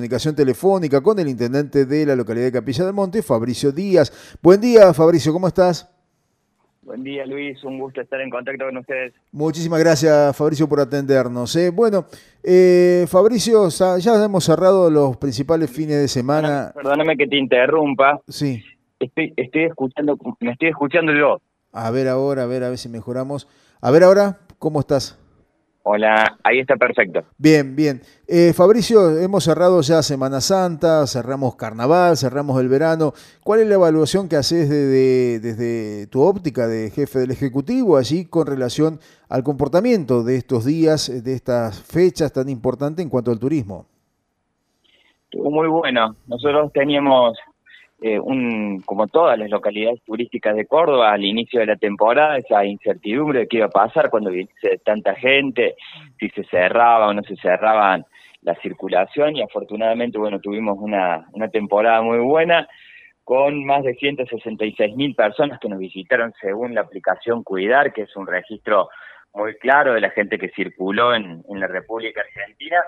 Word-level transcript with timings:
Comunicación 0.00 0.34
telefónica 0.34 1.02
con 1.02 1.18
el 1.18 1.28
intendente 1.28 1.84
de 1.84 2.06
la 2.06 2.16
localidad 2.16 2.46
de 2.46 2.52
Capilla 2.52 2.86
del 2.86 2.94
Monte, 2.94 3.20
Fabricio 3.20 3.70
Díaz. 3.70 4.38
Buen 4.40 4.58
día, 4.58 4.94
Fabricio, 4.94 5.30
¿cómo 5.30 5.46
estás? 5.46 5.94
Buen 6.80 7.04
día, 7.04 7.26
Luis. 7.26 7.62
Un 7.64 7.78
gusto 7.78 8.00
estar 8.00 8.18
en 8.22 8.30
contacto 8.30 8.64
con 8.64 8.78
ustedes. 8.78 9.12
Muchísimas 9.30 9.78
gracias, 9.78 10.34
Fabricio, 10.34 10.66
por 10.66 10.80
atendernos. 10.80 11.54
¿eh? 11.56 11.68
Bueno, 11.68 12.06
eh, 12.42 13.04
Fabricio, 13.08 13.68
ya 13.68 14.24
hemos 14.24 14.42
cerrado 14.42 14.88
los 14.88 15.18
principales 15.18 15.70
fines 15.70 16.00
de 16.00 16.08
semana. 16.08 16.72
Perdóname 16.74 17.14
que 17.18 17.26
te 17.26 17.36
interrumpa. 17.36 18.22
Sí. 18.26 18.64
Estoy, 18.98 19.34
estoy 19.36 19.64
escuchando, 19.64 20.16
me 20.40 20.52
estoy 20.52 20.68
escuchando 20.68 21.12
yo. 21.12 21.42
A 21.72 21.90
ver 21.90 22.08
ahora, 22.08 22.44
a 22.44 22.46
ver, 22.46 22.64
a 22.64 22.70
ver 22.70 22.78
si 22.78 22.88
mejoramos. 22.88 23.46
A 23.82 23.90
ver 23.90 24.04
ahora, 24.04 24.38
¿cómo 24.58 24.80
estás? 24.80 25.19
Hola, 25.92 26.38
ahí 26.44 26.60
está 26.60 26.76
perfecto. 26.76 27.24
Bien, 27.36 27.74
bien. 27.74 28.00
Eh, 28.28 28.52
Fabricio, 28.52 29.18
hemos 29.18 29.42
cerrado 29.42 29.80
ya 29.80 30.04
Semana 30.04 30.40
Santa, 30.40 31.04
cerramos 31.08 31.56
Carnaval, 31.56 32.16
cerramos 32.16 32.60
el 32.60 32.68
verano. 32.68 33.12
¿Cuál 33.42 33.62
es 33.62 33.66
la 33.66 33.74
evaluación 33.74 34.28
que 34.28 34.36
haces 34.36 34.70
desde, 34.70 36.06
tu 36.06 36.22
óptica 36.22 36.68
de 36.68 36.90
jefe 36.90 37.18
del 37.18 37.32
Ejecutivo 37.32 37.96
allí 37.96 38.24
con 38.24 38.46
relación 38.46 39.00
al 39.28 39.42
comportamiento 39.42 40.22
de 40.22 40.36
estos 40.36 40.64
días, 40.64 41.10
de 41.24 41.34
estas 41.34 41.82
fechas 41.82 42.32
tan 42.32 42.48
importantes 42.48 43.02
en 43.02 43.10
cuanto 43.10 43.32
al 43.32 43.40
turismo? 43.40 43.86
Estuvo 45.24 45.50
muy 45.50 45.66
bueno. 45.66 46.14
Nosotros 46.28 46.72
teníamos 46.72 47.36
eh, 48.02 48.18
un, 48.18 48.80
como 48.86 49.08
todas 49.08 49.38
las 49.38 49.50
localidades 49.50 50.02
turísticas 50.04 50.56
de 50.56 50.66
Córdoba, 50.66 51.12
al 51.12 51.24
inicio 51.24 51.60
de 51.60 51.66
la 51.66 51.76
temporada, 51.76 52.38
esa 52.38 52.64
incertidumbre 52.64 53.40
de 53.40 53.46
qué 53.46 53.58
iba 53.58 53.66
a 53.66 53.70
pasar 53.70 54.08
cuando 54.08 54.30
viniese 54.30 54.78
tanta 54.84 55.14
gente, 55.14 55.76
si 56.18 56.30
se 56.30 56.44
cerraba 56.44 57.08
o 57.08 57.12
no 57.12 57.22
se 57.22 57.36
cerraban 57.36 58.06
la 58.42 58.54
circulación. 58.56 59.36
Y 59.36 59.42
afortunadamente, 59.42 60.18
bueno, 60.18 60.40
tuvimos 60.40 60.78
una, 60.78 61.26
una 61.32 61.48
temporada 61.48 62.00
muy 62.00 62.18
buena 62.18 62.66
con 63.22 63.64
más 63.64 63.84
de 63.84 63.94
166 63.94 64.96
mil 64.96 65.14
personas 65.14 65.60
que 65.60 65.68
nos 65.68 65.78
visitaron 65.78 66.32
según 66.40 66.74
la 66.74 66.80
aplicación 66.80 67.44
Cuidar, 67.44 67.92
que 67.92 68.02
es 68.02 68.16
un 68.16 68.26
registro 68.26 68.88
muy 69.34 69.54
claro 69.56 69.92
de 69.92 70.00
la 70.00 70.10
gente 70.10 70.38
que 70.38 70.48
circuló 70.48 71.14
en, 71.14 71.44
en 71.48 71.60
la 71.60 71.66
República 71.66 72.22
Argentina 72.22 72.78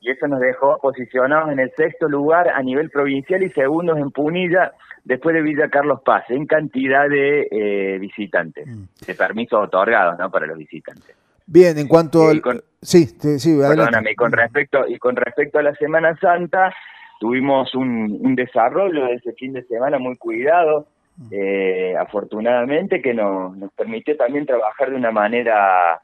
y 0.00 0.10
eso 0.10 0.26
nos 0.28 0.40
dejó 0.40 0.78
posicionados 0.78 1.50
en 1.52 1.58
el 1.58 1.70
sexto 1.76 2.08
lugar 2.08 2.48
a 2.48 2.62
nivel 2.62 2.90
provincial 2.90 3.42
y 3.42 3.50
segundos 3.50 3.98
en 3.98 4.10
Punilla 4.10 4.72
después 5.04 5.34
de 5.34 5.42
Villa 5.42 5.68
Carlos 5.68 6.00
Paz 6.04 6.24
en 6.28 6.46
cantidad 6.46 7.08
de 7.08 7.48
eh, 7.50 7.98
visitantes, 7.98 8.66
mm. 8.66 9.06
de 9.06 9.14
permisos 9.14 9.64
otorgados 9.64 10.18
¿no? 10.18 10.30
para 10.30 10.46
los 10.46 10.58
visitantes. 10.58 11.16
Bien, 11.46 11.78
en 11.78 11.88
cuanto 11.88 12.28
al... 12.28 12.42
sí, 12.82 13.06
sí, 13.06 13.56
Perdóname, 13.58 14.14
con 14.14 14.32
respecto, 14.32 14.86
y 14.86 14.98
con 14.98 15.16
respecto 15.16 15.58
a 15.58 15.62
la 15.62 15.74
Semana 15.76 16.14
Santa, 16.20 16.74
tuvimos 17.18 17.74
un, 17.74 18.18
un 18.20 18.34
desarrollo 18.34 19.06
de 19.06 19.14
ese 19.14 19.32
fin 19.32 19.54
de 19.54 19.62
semana 19.64 19.98
muy 19.98 20.16
cuidado, 20.16 20.88
mm. 21.16 21.28
eh, 21.30 21.94
afortunadamente, 21.98 23.00
que 23.00 23.14
nos, 23.14 23.56
nos 23.56 23.72
permitió 23.72 24.14
también 24.16 24.44
trabajar 24.44 24.90
de 24.90 24.96
una 24.96 25.10
manera 25.10 26.00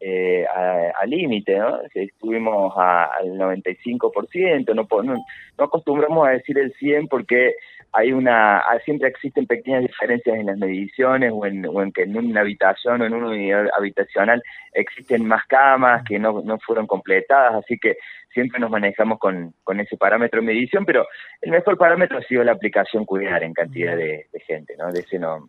eh, 0.00 0.46
al 0.46 1.10
límite, 1.10 1.58
¿no? 1.58 1.80
Estuvimos 1.92 2.72
al 2.76 3.38
95%, 3.38 4.74
no, 4.74 4.86
no, 5.02 5.24
no 5.58 5.64
acostumbramos 5.64 6.26
a 6.26 6.32
decir 6.32 6.58
el 6.58 6.72
100 6.74 7.08
porque 7.08 7.54
hay 7.92 8.12
una 8.12 8.62
siempre 8.84 9.08
existen 9.08 9.46
pequeñas 9.46 9.82
diferencias 9.82 10.36
en 10.36 10.46
las 10.46 10.58
mediciones 10.58 11.32
o 11.34 11.46
en, 11.46 11.66
o 11.66 11.82
en 11.82 11.90
que 11.92 12.02
en 12.02 12.16
una 12.16 12.42
habitación 12.42 13.00
o 13.00 13.06
en 13.06 13.14
una 13.14 13.28
unidad 13.28 13.66
habitacional 13.76 14.42
existen 14.72 15.26
más 15.26 15.46
camas 15.46 16.04
que 16.06 16.18
no, 16.18 16.42
no 16.42 16.58
fueron 16.58 16.86
completadas, 16.86 17.64
así 17.64 17.78
que 17.78 17.96
siempre 18.32 18.60
nos 18.60 18.70
manejamos 18.70 19.18
con, 19.18 19.54
con 19.64 19.80
ese 19.80 19.96
parámetro 19.96 20.40
de 20.40 20.46
medición, 20.46 20.84
pero 20.84 21.06
el 21.40 21.50
mejor 21.50 21.76
parámetro 21.76 22.18
ha 22.18 22.22
sido 22.22 22.44
la 22.44 22.52
aplicación 22.52 23.04
cuidar 23.04 23.42
en 23.42 23.54
cantidad 23.54 23.96
de, 23.96 24.26
gente, 24.46 24.74
¿no? 24.78 24.92
De 24.92 25.00
ese 25.00 25.18
no, 25.18 25.48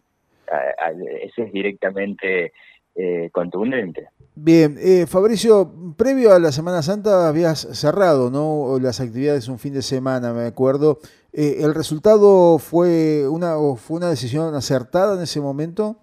ese 1.22 1.44
es 1.44 1.52
directamente 1.54 2.52
eh, 3.02 3.30
contundente. 3.32 4.10
Bien, 4.36 4.76
eh, 4.78 5.06
Fabricio, 5.08 5.72
previo 5.98 6.34
a 6.34 6.40
la 6.40 6.52
Semana 6.52 6.82
Santa 6.82 7.30
habías 7.30 7.60
cerrado 7.60 8.30
¿no? 8.30 8.78
las 8.78 9.00
actividades 9.00 9.48
un 9.48 9.58
fin 9.58 9.74
de 9.74 9.82
semana, 9.82 10.34
me 10.34 10.46
acuerdo. 10.46 11.00
Eh, 11.32 11.60
¿El 11.62 11.74
resultado 11.76 12.60
fue 12.60 13.26
una, 13.30 13.56
fue 13.78 13.98
una 13.98 14.10
decisión 14.10 14.54
acertada 14.54 15.16
en 15.16 15.24
ese 15.24 15.40
momento? 15.40 15.96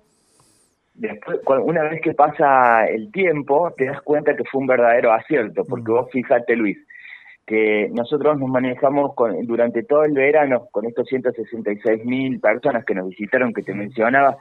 Después, 0.95 1.39
una 1.63 1.83
vez 1.83 2.01
que 2.03 2.15
pasa 2.15 2.87
el 2.87 3.13
tiempo, 3.13 3.75
te 3.77 3.85
das 3.85 4.01
cuenta 4.01 4.35
que 4.35 4.45
fue 4.51 4.63
un 4.63 4.67
verdadero 4.67 5.13
acierto, 5.13 5.65
porque 5.65 5.91
mm. 5.91 5.95
vos 5.95 6.11
fíjate, 6.11 6.57
Luis, 6.57 6.79
que 7.47 7.89
nosotros 7.93 8.39
nos 8.39 8.49
manejamos 8.49 9.15
con, 9.15 9.47
durante 9.47 9.85
todo 9.85 10.03
el 10.03 10.13
verano 10.13 10.67
con 10.73 10.85
estos 10.85 11.07
166 11.07 12.05
mil 12.05 12.41
personas 12.41 12.85
que 12.85 12.95
nos 12.95 13.09
visitaron, 13.09 13.55
que 13.55 13.63
te 13.63 13.73
mencionaba, 13.73 14.37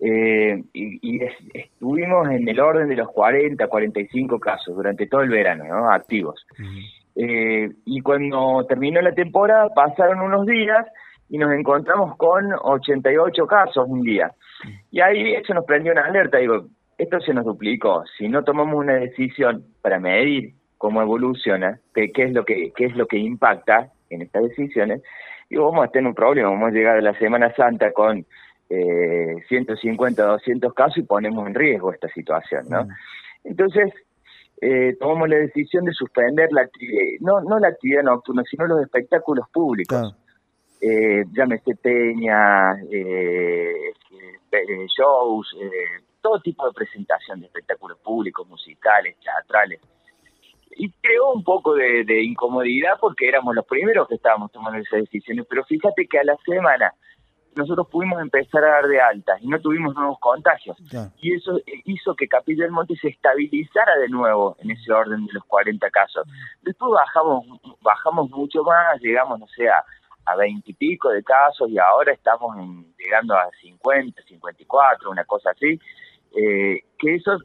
eh, 0.00 0.60
y, 0.72 1.20
estuvimos 1.54 2.28
en 2.28 2.48
el 2.48 2.58
orden 2.58 2.88
de 2.88 2.96
los 2.96 3.08
40, 3.10 3.68
45 3.68 4.40
casos 4.40 4.74
durante 4.74 5.06
todo 5.06 5.20
el 5.20 5.30
verano, 5.30 5.64
¿no? 5.64 5.90
Activos. 5.90 6.44
Eh, 7.14 7.70
y 7.84 8.00
cuando 8.00 8.66
terminó 8.68 9.00
la 9.00 9.12
temporada, 9.12 9.68
pasaron 9.74 10.20
unos 10.20 10.44
días 10.46 10.86
y 11.28 11.38
nos 11.38 11.52
encontramos 11.52 12.16
con 12.16 12.52
88 12.52 13.46
casos 13.46 13.86
un 13.88 14.02
día. 14.02 14.32
Y 14.90 15.00
ahí 15.00 15.34
eso 15.34 15.54
nos 15.54 15.64
prendió 15.64 15.92
una 15.92 16.06
alerta, 16.06 16.38
digo, 16.38 16.66
esto 16.98 17.20
se 17.20 17.32
nos 17.32 17.44
duplicó. 17.44 18.02
Si 18.18 18.28
no 18.28 18.42
tomamos 18.42 18.74
una 18.74 18.94
decisión 18.94 19.64
para 19.80 20.00
medir 20.00 20.54
cómo 20.80 21.02
evoluciona, 21.02 21.78
qué, 21.92 22.10
es 22.14 22.32
lo 22.32 22.42
que 22.46 22.72
qué 22.74 22.86
es 22.86 22.96
lo 22.96 23.06
que 23.06 23.18
impacta 23.18 23.90
en 24.08 24.22
estas 24.22 24.44
decisiones, 24.44 25.02
y 25.50 25.56
vamos 25.56 25.84
a 25.84 25.90
tener 25.90 26.08
un 26.08 26.14
problema, 26.14 26.48
vamos 26.48 26.70
a 26.70 26.72
llegar 26.72 26.96
a 26.96 27.02
la 27.02 27.12
Semana 27.18 27.54
Santa 27.54 27.92
con 27.92 28.24
eh, 28.70 29.36
150, 29.46 30.24
200 30.24 30.72
casos 30.72 30.96
y 30.96 31.02
ponemos 31.02 31.46
en 31.46 31.54
riesgo 31.54 31.92
esta 31.92 32.08
situación, 32.08 32.64
¿no? 32.70 32.84
Mm. 32.84 32.88
Entonces, 33.44 33.92
eh, 34.62 34.96
tomamos 34.98 35.28
la 35.28 35.36
decisión 35.36 35.84
de 35.84 35.92
suspender 35.92 36.48
la 36.50 36.66
no, 37.20 37.42
no 37.42 37.58
la 37.58 37.68
actividad 37.68 38.02
nocturna, 38.02 38.42
sino 38.50 38.66
los 38.66 38.80
espectáculos 38.80 39.50
públicos. 39.52 40.16
Eh, 40.80 41.24
llámese 41.30 41.76
peña, 41.76 42.72
eh, 42.90 43.92
eh 44.50 44.86
shows, 44.96 45.54
todo 46.22 46.40
tipo 46.40 46.66
de 46.66 46.72
presentación 46.72 47.40
de 47.40 47.46
espectáculos 47.48 47.98
públicos, 47.98 48.48
musicales, 48.48 49.16
teatrales 49.22 49.78
y 50.76 50.90
creó 50.92 51.32
un 51.32 51.44
poco 51.44 51.74
de, 51.74 52.22
incomodidad 52.22 52.98
porque 53.00 53.28
éramos 53.28 53.54
los 53.54 53.66
primeros 53.66 54.08
que 54.08 54.14
estábamos 54.14 54.52
tomando 54.52 54.78
esas 54.78 55.00
decisiones, 55.00 55.46
pero 55.48 55.64
fíjate 55.64 56.06
que 56.06 56.18
a 56.18 56.24
la 56.24 56.36
semana 56.44 56.94
nosotros 57.56 57.88
pudimos 57.88 58.20
empezar 58.20 58.62
a 58.64 58.70
dar 58.70 58.86
de 58.86 59.00
altas 59.00 59.42
y 59.42 59.48
no 59.48 59.60
tuvimos 59.60 59.94
nuevos 59.94 60.18
contagios. 60.20 60.76
Y 61.20 61.34
eso 61.34 61.58
hizo 61.84 62.14
que 62.14 62.28
Capilla 62.28 62.62
del 62.62 62.72
Monte 62.72 62.94
se 62.96 63.08
estabilizara 63.08 63.96
de 63.98 64.08
nuevo 64.08 64.56
en 64.60 64.70
ese 64.70 64.92
orden 64.92 65.26
de 65.26 65.32
los 65.32 65.44
40 65.44 65.90
casos. 65.90 66.26
Después 66.62 66.92
bajamos 66.92 67.44
bajamos 67.82 68.30
mucho 68.30 68.62
más, 68.62 69.00
llegamos, 69.00 69.40
no 69.40 69.48
sé, 69.48 69.68
a, 69.68 69.84
a 70.26 70.36
20 70.36 70.70
y 70.70 70.74
pico 70.74 71.08
de 71.10 71.24
casos 71.24 71.68
y 71.68 71.78
ahora 71.78 72.12
estamos 72.12 72.56
llegando 72.96 73.34
a 73.34 73.50
50, 73.60 74.22
54, 74.22 75.10
una 75.10 75.24
cosa 75.24 75.50
así. 75.50 75.78
Eh, 76.36 76.84
que 76.98 77.16
eso 77.16 77.36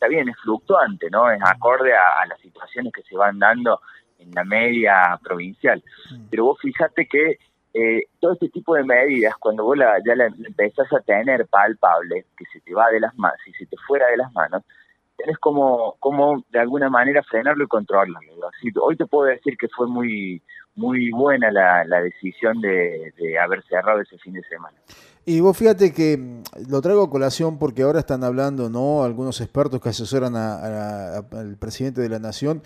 está 0.00 0.08
bien, 0.08 0.30
es 0.30 0.36
fluctuante, 0.38 1.10
¿no? 1.10 1.30
Es 1.30 1.40
acorde 1.44 1.92
a, 1.92 2.24
las 2.26 2.40
situaciones 2.40 2.90
que 2.90 3.02
se 3.02 3.18
van 3.18 3.38
dando 3.38 3.80
en 4.18 4.30
la 4.30 4.44
media 4.44 5.18
provincial. 5.22 5.82
Pero 6.30 6.46
vos 6.46 6.58
fijate 6.58 7.06
que 7.06 7.38
eh, 7.74 8.04
todo 8.18 8.32
este 8.32 8.48
tipo 8.48 8.74
de 8.74 8.84
medidas, 8.84 9.34
cuando 9.38 9.64
vos 9.64 9.76
ya 9.78 10.16
la, 10.16 10.26
empezás 10.26 10.90
a 10.94 11.00
tener 11.00 11.46
palpable, 11.48 12.24
que 12.34 12.46
se 12.46 12.60
te 12.60 12.72
va 12.72 12.88
de 12.90 13.00
las 13.00 13.14
manos, 13.18 13.38
si 13.44 13.52
se 13.52 13.66
te 13.66 13.76
fuera 13.86 14.06
de 14.06 14.16
las 14.16 14.32
manos, 14.32 14.62
tenés 15.18 15.36
como, 15.36 15.96
como 16.00 16.42
de 16.48 16.60
alguna 16.60 16.88
manera 16.88 17.22
frenarlo 17.22 17.64
y 17.64 17.68
controlarlo. 17.68 18.48
Así, 18.48 18.70
hoy 18.80 18.96
te 18.96 19.04
puedo 19.04 19.26
decir 19.26 19.58
que 19.58 19.68
fue 19.68 19.86
muy 19.86 20.42
muy 20.76 21.10
buena 21.10 21.50
la, 21.50 21.84
la 21.84 22.00
decisión 22.00 22.60
de, 22.60 23.12
de 23.18 23.38
haber 23.38 23.62
cerrado 23.64 24.00
ese 24.00 24.16
fin 24.18 24.32
de 24.32 24.42
semana. 24.44 24.78
Y 25.26 25.40
vos 25.40 25.56
fíjate 25.56 25.92
que 25.92 26.16
mm, 26.16 26.42
lo 26.68 26.80
traigo 26.80 27.02
a 27.02 27.10
colación 27.10 27.58
porque 27.58 27.82
ahora 27.82 28.00
están 28.00 28.24
hablando, 28.24 28.70
¿no? 28.70 29.04
Algunos 29.04 29.40
expertos 29.40 29.80
que 29.80 29.90
asesoran 29.90 30.34
al 30.36 31.56
presidente 31.56 32.00
de 32.00 32.08
la 32.08 32.18
Nación 32.18 32.62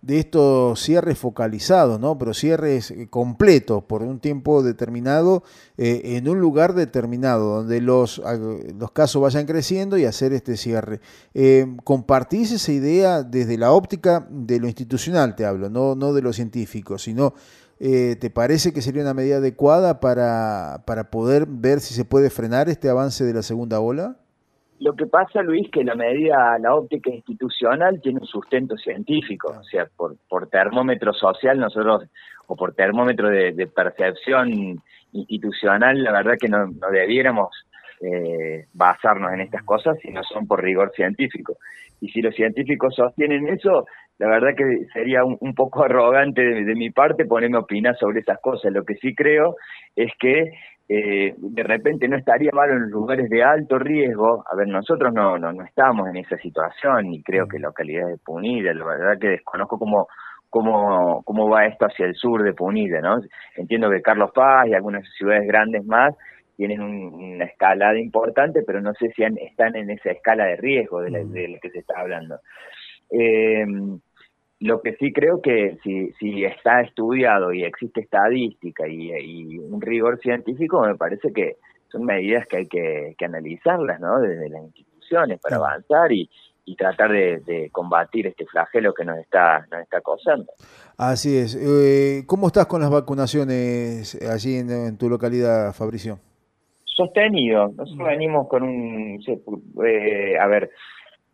de 0.00 0.20
estos 0.20 0.80
cierres 0.80 1.18
focalizados, 1.18 1.98
¿no? 1.98 2.16
Pero 2.18 2.32
cierres 2.32 2.90
eh, 2.90 3.08
completos 3.08 3.82
por 3.84 4.02
un 4.02 4.20
tiempo 4.20 4.62
determinado 4.62 5.42
eh, 5.76 6.16
en 6.16 6.28
un 6.28 6.40
lugar 6.40 6.74
determinado, 6.74 7.56
donde 7.56 7.80
los, 7.80 8.22
los 8.78 8.90
casos 8.92 9.20
vayan 9.20 9.46
creciendo 9.46 9.98
y 9.98 10.04
hacer 10.04 10.32
este 10.32 10.56
cierre. 10.56 11.00
Eh, 11.34 11.66
¿Compartís 11.84 12.52
esa 12.52 12.72
idea 12.72 13.22
desde 13.22 13.58
la 13.58 13.72
óptica 13.72 14.26
de 14.30 14.60
lo 14.60 14.68
institucional, 14.68 15.34
te 15.34 15.44
hablo, 15.44 15.68
no, 15.68 15.94
no 15.94 16.12
de 16.12 16.22
lo 16.22 16.32
científico, 16.32 16.98
sino 16.98 17.34
eh, 17.80 18.16
¿te 18.16 18.30
parece 18.30 18.72
que 18.72 18.82
sería 18.82 19.02
una 19.02 19.14
medida 19.14 19.36
adecuada 19.36 20.00
para, 20.00 20.82
para 20.86 21.10
poder 21.10 21.46
ver 21.48 21.80
si 21.80 21.94
se 21.94 22.04
puede 22.04 22.30
frenar 22.30 22.68
este 22.68 22.88
avance 22.88 23.24
de 23.24 23.34
la 23.34 23.42
segunda 23.42 23.80
ola? 23.80 24.16
Lo 24.80 24.94
que 24.94 25.06
pasa, 25.06 25.42
Luis, 25.42 25.68
que 25.70 25.82
la 25.82 25.96
medida, 25.96 26.56
la 26.60 26.74
óptica 26.74 27.10
institucional 27.10 28.00
tiene 28.00 28.20
un 28.20 28.26
sustento 28.26 28.76
científico, 28.76 29.52
o 29.58 29.64
sea, 29.64 29.88
por, 29.96 30.48
termómetro 30.48 31.12
social 31.12 31.58
nosotros 31.58 32.04
o 32.46 32.54
por 32.54 32.74
termómetro 32.74 33.28
de, 33.28 33.66
percepción 33.66 34.80
institucional, 35.12 36.02
la 36.02 36.12
verdad 36.12 36.34
que 36.40 36.48
no, 36.48 36.66
no 36.66 36.90
debiéramos 36.92 37.48
eh, 38.00 38.66
basarnos 38.72 39.32
en 39.32 39.40
estas 39.40 39.64
cosas 39.64 39.98
si 40.00 40.10
no 40.10 40.22
son 40.22 40.46
por 40.46 40.62
rigor 40.62 40.92
científico. 40.94 41.56
Y 42.00 42.08
si 42.10 42.22
los 42.22 42.34
científicos 42.34 42.94
sostienen 42.94 43.48
eso, 43.48 43.86
la 44.18 44.28
verdad 44.28 44.50
que 44.56 44.86
sería 44.92 45.24
un, 45.24 45.54
poco 45.54 45.84
arrogante 45.84 46.42
de, 46.42 46.74
mi 46.74 46.90
parte 46.90 47.24
ponerme 47.24 47.56
a 47.56 47.60
opinar 47.60 47.96
sobre 47.96 48.20
esas 48.20 48.40
cosas. 48.40 48.72
Lo 48.72 48.84
que 48.84 48.94
sí 48.96 49.14
creo 49.14 49.56
es 49.94 50.10
que 50.18 50.50
eh, 50.88 51.34
de 51.36 51.62
repente 51.62 52.08
no 52.08 52.16
estaría 52.16 52.50
malo 52.52 52.72
en 52.72 52.90
lugares 52.90 53.28
de 53.30 53.42
alto 53.42 53.78
riesgo. 53.78 54.44
A 54.50 54.56
ver, 54.56 54.68
nosotros 54.68 55.12
no, 55.12 55.38
no, 55.38 55.52
no 55.52 55.64
estamos 55.64 56.08
en 56.08 56.16
esa 56.16 56.36
situación 56.38 57.12
y 57.12 57.22
creo 57.22 57.46
que 57.46 57.58
localidades 57.58 58.20
punidas, 58.24 58.74
la 58.74 58.84
verdad 58.84 59.18
que 59.20 59.28
desconozco 59.28 59.78
cómo, 59.78 60.08
cómo, 60.50 61.22
cómo 61.24 61.48
va 61.48 61.66
esto 61.66 61.86
hacia 61.86 62.06
el 62.06 62.14
sur 62.14 62.42
de 62.42 62.54
Punilla, 62.54 63.00
¿no? 63.00 63.18
Entiendo 63.56 63.90
que 63.90 64.02
Carlos 64.02 64.30
Paz 64.34 64.66
y 64.66 64.74
algunas 64.74 65.04
ciudades 65.16 65.46
grandes 65.46 65.84
más 65.86 66.14
tienen 66.56 66.80
una 66.80 67.44
escalada 67.44 67.96
importante, 68.00 68.62
pero 68.66 68.80
no 68.80 68.92
sé 68.94 69.10
si 69.14 69.22
están 69.22 69.76
en 69.76 69.90
esa 69.90 70.10
escala 70.10 70.44
de 70.46 70.56
riesgo 70.56 71.02
de 71.02 71.10
la, 71.10 71.18
de 71.20 71.56
que 71.62 71.70
se 71.70 71.78
está 71.78 72.00
hablando. 72.00 72.40
Eh, 73.10 73.64
lo 74.60 74.80
que 74.80 74.94
sí 74.96 75.12
creo 75.12 75.40
que 75.40 75.78
si, 75.82 76.12
si 76.18 76.44
está 76.44 76.80
estudiado 76.80 77.52
y 77.52 77.64
existe 77.64 78.00
estadística 78.00 78.88
y, 78.88 79.58
un 79.58 79.80
rigor 79.80 80.18
científico, 80.20 80.80
me 80.84 80.96
parece 80.96 81.32
que 81.32 81.56
son 81.90 82.04
medidas 82.04 82.46
que 82.48 82.56
hay 82.58 82.66
que, 82.66 83.24
analizarlas, 83.24 84.00
¿no? 84.00 84.20
Desde 84.20 84.48
las 84.48 84.62
instituciones 84.64 85.40
para 85.40 85.56
avanzar 85.56 86.12
y, 86.12 86.28
tratar 86.76 87.10
de, 87.10 87.70
combatir 87.72 88.26
este 88.26 88.44
flagelo 88.44 88.92
que 88.92 89.04
nos 89.04 89.18
está, 89.18 89.66
nos 89.70 89.80
está 89.80 89.98
acosando. 89.98 90.52
Así 90.98 91.38
es. 91.38 91.54
Eh, 91.54 92.24
¿Cómo 92.26 92.48
estás 92.48 92.66
con 92.66 92.82
las 92.82 92.90
vacunaciones 92.90 94.20
allí 94.30 94.56
en, 94.56 94.98
tu 94.98 95.08
localidad, 95.08 95.72
Fabricio? 95.72 96.18
Sostenido. 96.84 97.72
Nosotros 97.74 98.08
venimos 98.08 98.48
con 98.48 98.64
un... 98.64 99.18
Eh, 99.86 100.36
a 100.38 100.46
ver, 100.46 100.70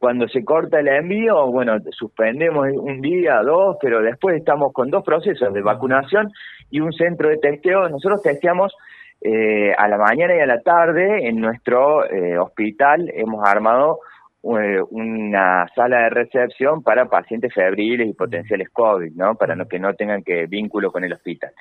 cuando 0.05 0.29
se 0.29 0.45
corta 0.45 0.81
el 0.81 0.89
envío, 0.89 1.51
bueno, 1.51 1.79
suspendemos 1.93 2.67
un 2.77 3.01
día, 3.01 3.41
dos, 3.43 3.79
pero 3.81 4.03
después 4.03 4.37
estamos 4.37 4.71
con 4.75 4.91
dos 4.91 5.03
procesos 5.03 5.55
de 5.55 5.63
vacunación 5.63 6.31
y 6.71 6.81
un 6.81 6.93
centro 6.93 7.31
de 7.31 7.39
testeo. 7.39 7.89
Nosotros 7.89 8.21
testeamos 8.21 8.75
eh, 9.23 9.73
a 9.73 9.89
la 9.89 9.97
mañana 9.97 10.37
y 10.37 10.41
a 10.41 10.47
la 10.47 10.61
tarde 10.61 11.27
en 11.27 11.41
nuestro 11.41 12.05
eh, 12.05 12.37
hospital. 12.37 13.11
Hemos 13.15 13.49
armado 13.49 14.01
eh, 14.43 14.83
una 14.91 15.67
sala 15.75 16.03
de 16.03 16.11
recepción 16.11 16.83
para 16.83 17.07
pacientes 17.07 17.55
febriles 17.55 18.07
y 18.07 18.13
potenciales 18.13 18.69
COVID, 18.75 19.13
¿no? 19.15 19.37
Para 19.37 19.57
que 19.65 19.79
no 19.79 19.95
tengan 19.95 20.23
que 20.23 20.45
vínculo 20.45 20.93
con 20.93 21.05
el 21.05 21.15
hospital. 21.15 21.53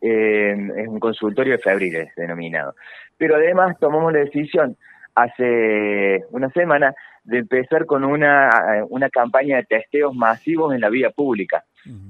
es 0.00 0.86
un 0.86 1.00
consultorio 1.00 1.54
de 1.54 1.58
febriles 1.58 2.14
denominado. 2.14 2.76
Pero 3.18 3.34
además 3.34 3.76
tomamos 3.80 4.12
la 4.12 4.20
decisión 4.20 4.76
hace 5.16 6.24
una 6.30 6.50
semana 6.50 6.94
de 7.24 7.38
empezar 7.38 7.86
con 7.86 8.04
una, 8.04 8.48
eh, 8.48 8.84
una 8.88 9.10
campaña 9.10 9.56
de 9.56 9.64
testeos 9.64 10.14
masivos 10.14 10.74
en 10.74 10.80
la 10.80 10.88
vía 10.88 11.10
pública. 11.10 11.64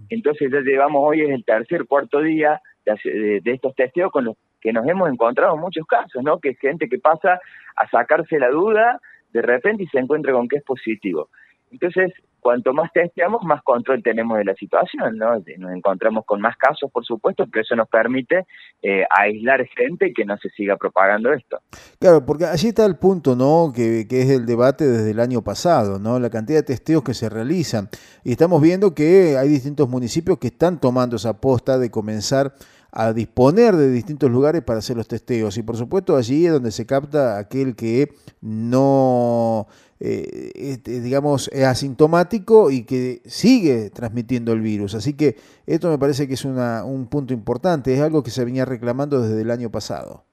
Entonces 0.09 0.51
ya 0.51 0.61
llevamos 0.61 1.03
hoy 1.05 1.23
es 1.23 1.31
el 1.31 1.45
tercer, 1.45 1.87
cuarto 1.87 2.21
día 2.21 2.61
de, 2.85 3.41
estos 3.45 3.75
testeos 3.75 4.11
con 4.11 4.25
los 4.25 4.37
que 4.61 4.73
nos 4.73 4.87
hemos 4.89 5.09
encontrado 5.09 5.55
en 5.55 5.61
muchos 5.61 5.87
casos, 5.87 6.23
¿no? 6.23 6.39
Que 6.39 6.51
es 6.51 6.59
gente 6.59 6.89
que 6.89 6.99
pasa 6.99 7.41
a 7.77 7.89
sacarse 7.89 8.39
la 8.39 8.51
duda 8.51 9.01
de 9.33 9.43
repente 9.43 9.85
y 9.85 9.87
se 9.87 9.99
encuentra 9.99 10.33
con 10.33 10.49
que 10.49 10.57
es 10.57 10.65
positivo. 10.65 11.29
Entonces, 11.71 12.13
cuanto 12.41 12.73
más 12.73 12.91
testeamos, 12.93 13.43
más 13.45 13.63
control 13.63 14.03
tenemos 14.03 14.39
de 14.39 14.45
la 14.45 14.55
situación, 14.55 15.17
¿no? 15.17 15.37
Nos 15.59 15.73
encontramos 15.73 16.25
con 16.25 16.41
más 16.41 16.57
casos, 16.57 16.91
por 16.91 17.05
supuesto, 17.05 17.47
pero 17.51 17.63
eso 17.63 17.77
nos 17.77 17.89
permite 17.89 18.47
eh, 18.83 19.05
aislar 19.11 19.67
gente 19.67 20.09
y 20.09 20.13
que 20.13 20.25
no 20.25 20.37
se 20.39 20.49
siga 20.51 20.77
propagando 20.77 21.33
esto. 21.33 21.61
Claro, 21.99 22.25
porque 22.25 22.47
allí 22.47 22.69
está 22.69 22.87
el 22.87 22.97
punto, 22.97 23.37
¿no? 23.37 23.73
Que, 23.75 24.07
que, 24.09 24.23
es 24.23 24.31
el 24.31 24.47
debate 24.47 24.87
desde 24.87 25.11
el 25.11 25.21
año 25.21 25.43
pasado, 25.43 25.99
¿no? 25.99 26.19
La 26.19 26.31
cantidad 26.31 26.59
de 26.59 26.65
testeos 26.65 27.03
que 27.03 27.15
se 27.15 27.29
realizan. 27.29 27.89
Y 28.25 28.33
estamos 28.33 28.61
viendo 28.61 28.95
que 28.95 29.37
hay 29.39 29.49
distintos 29.49 29.89
municipios 29.89 30.39
que 30.39 30.49
están 30.49 30.81
tomando 30.81 31.17
esa 31.17 31.41
posta 31.41 31.79
de 31.79 31.91
comenzar 31.91 32.53
a 32.93 33.13
disponer 33.13 33.75
de 33.77 33.91
distintos 33.91 34.31
lugares 34.31 34.63
para 34.63 34.81
hacer 34.81 34.97
los 34.97 35.09
testeos. 35.09 35.57
Y 35.59 35.63
por 35.63 35.77
supuesto 35.77 36.17
allí 36.17 36.47
es 36.47 36.53
donde 36.53 36.71
se 36.71 36.87
capta 36.87 37.39
aquel 37.39 37.77
que 37.77 38.09
no 38.41 39.67
eh, 40.03 40.51
este, 40.55 41.01
digamos, 41.01 41.49
es 41.53 41.67
asintomático 41.67 42.71
y 42.71 42.87
que 42.87 43.21
sigue 43.27 43.91
transmitiendo 43.91 44.55
el 44.55 44.61
virus. 44.61 44.95
Así 44.95 45.15
que 45.15 45.35
esto 45.67 45.91
me 45.91 45.99
parece 45.99 46.27
que 46.27 46.35
es 46.35 46.45
una, 46.47 46.85
un 46.85 47.07
punto 47.07 47.35
importante, 47.35 47.93
es 47.93 48.01
algo 48.01 48.23
que 48.23 48.31
se 48.31 48.45
venía 48.45 48.65
reclamando 48.65 49.21
desde 49.21 49.43
el 49.43 49.51
año 49.51 49.71
pasado. 49.71 50.25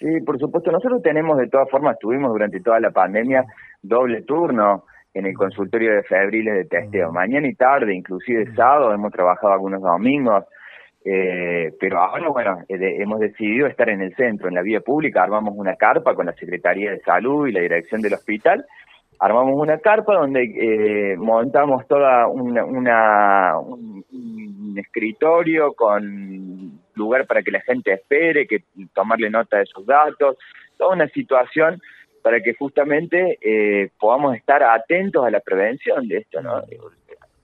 Sí, 0.00 0.20
por 0.26 0.40
supuesto, 0.40 0.72
nosotros 0.72 1.02
tenemos 1.02 1.38
de 1.38 1.46
todas 1.48 1.70
formas, 1.70 1.98
tuvimos 2.00 2.32
durante 2.32 2.58
toda 2.60 2.80
la 2.80 2.90
pandemia 2.90 3.44
doble 3.82 4.22
turno 4.22 4.84
en 5.14 5.26
el 5.26 5.34
consultorio 5.34 5.94
de 5.94 6.02
febriles 6.02 6.54
de 6.54 6.64
testeo, 6.64 7.12
mañana 7.12 7.46
y 7.46 7.54
tarde, 7.54 7.94
inclusive 7.94 8.52
sábado, 8.56 8.92
hemos 8.92 9.12
trabajado 9.12 9.52
algunos 9.52 9.82
domingos, 9.82 10.44
eh, 11.02 11.72
pero 11.80 12.00
ahora, 12.00 12.28
bueno, 12.28 12.58
eh, 12.68 12.96
hemos 13.00 13.20
decidido 13.20 13.66
estar 13.66 13.88
en 13.88 14.02
el 14.02 14.14
centro, 14.16 14.48
en 14.48 14.54
la 14.54 14.62
vía 14.62 14.80
pública, 14.80 15.22
armamos 15.22 15.54
una 15.56 15.76
carpa 15.76 16.14
con 16.14 16.26
la 16.26 16.34
Secretaría 16.34 16.90
de 16.90 17.00
Salud 17.00 17.46
y 17.46 17.52
la 17.52 17.60
dirección 17.60 18.02
del 18.02 18.14
hospital, 18.14 18.66
armamos 19.18 19.54
una 19.56 19.78
carpa 19.78 20.14
donde 20.14 20.42
eh, 20.42 21.16
montamos 21.16 21.86
toda 21.86 22.26
una, 22.28 23.58
un, 23.58 24.04
escritorio 24.76 25.72
con 25.72 26.80
lugar 26.94 27.26
para 27.26 27.42
que 27.42 27.50
la 27.50 27.60
gente 27.60 27.92
espere, 27.92 28.46
que 28.46 28.64
tomarle 28.94 29.30
nota 29.30 29.58
de 29.58 29.66
sus 29.66 29.84
datos, 29.86 30.36
toda 30.76 30.94
una 30.94 31.08
situación 31.08 31.80
para 32.22 32.40
que 32.40 32.54
justamente 32.54 33.90
podamos 33.98 34.36
estar 34.36 34.62
atentos 34.62 35.24
a 35.24 35.30
la 35.30 35.40
prevención 35.40 36.06
de 36.06 36.18
esto, 36.18 36.40
¿no? 36.42 36.62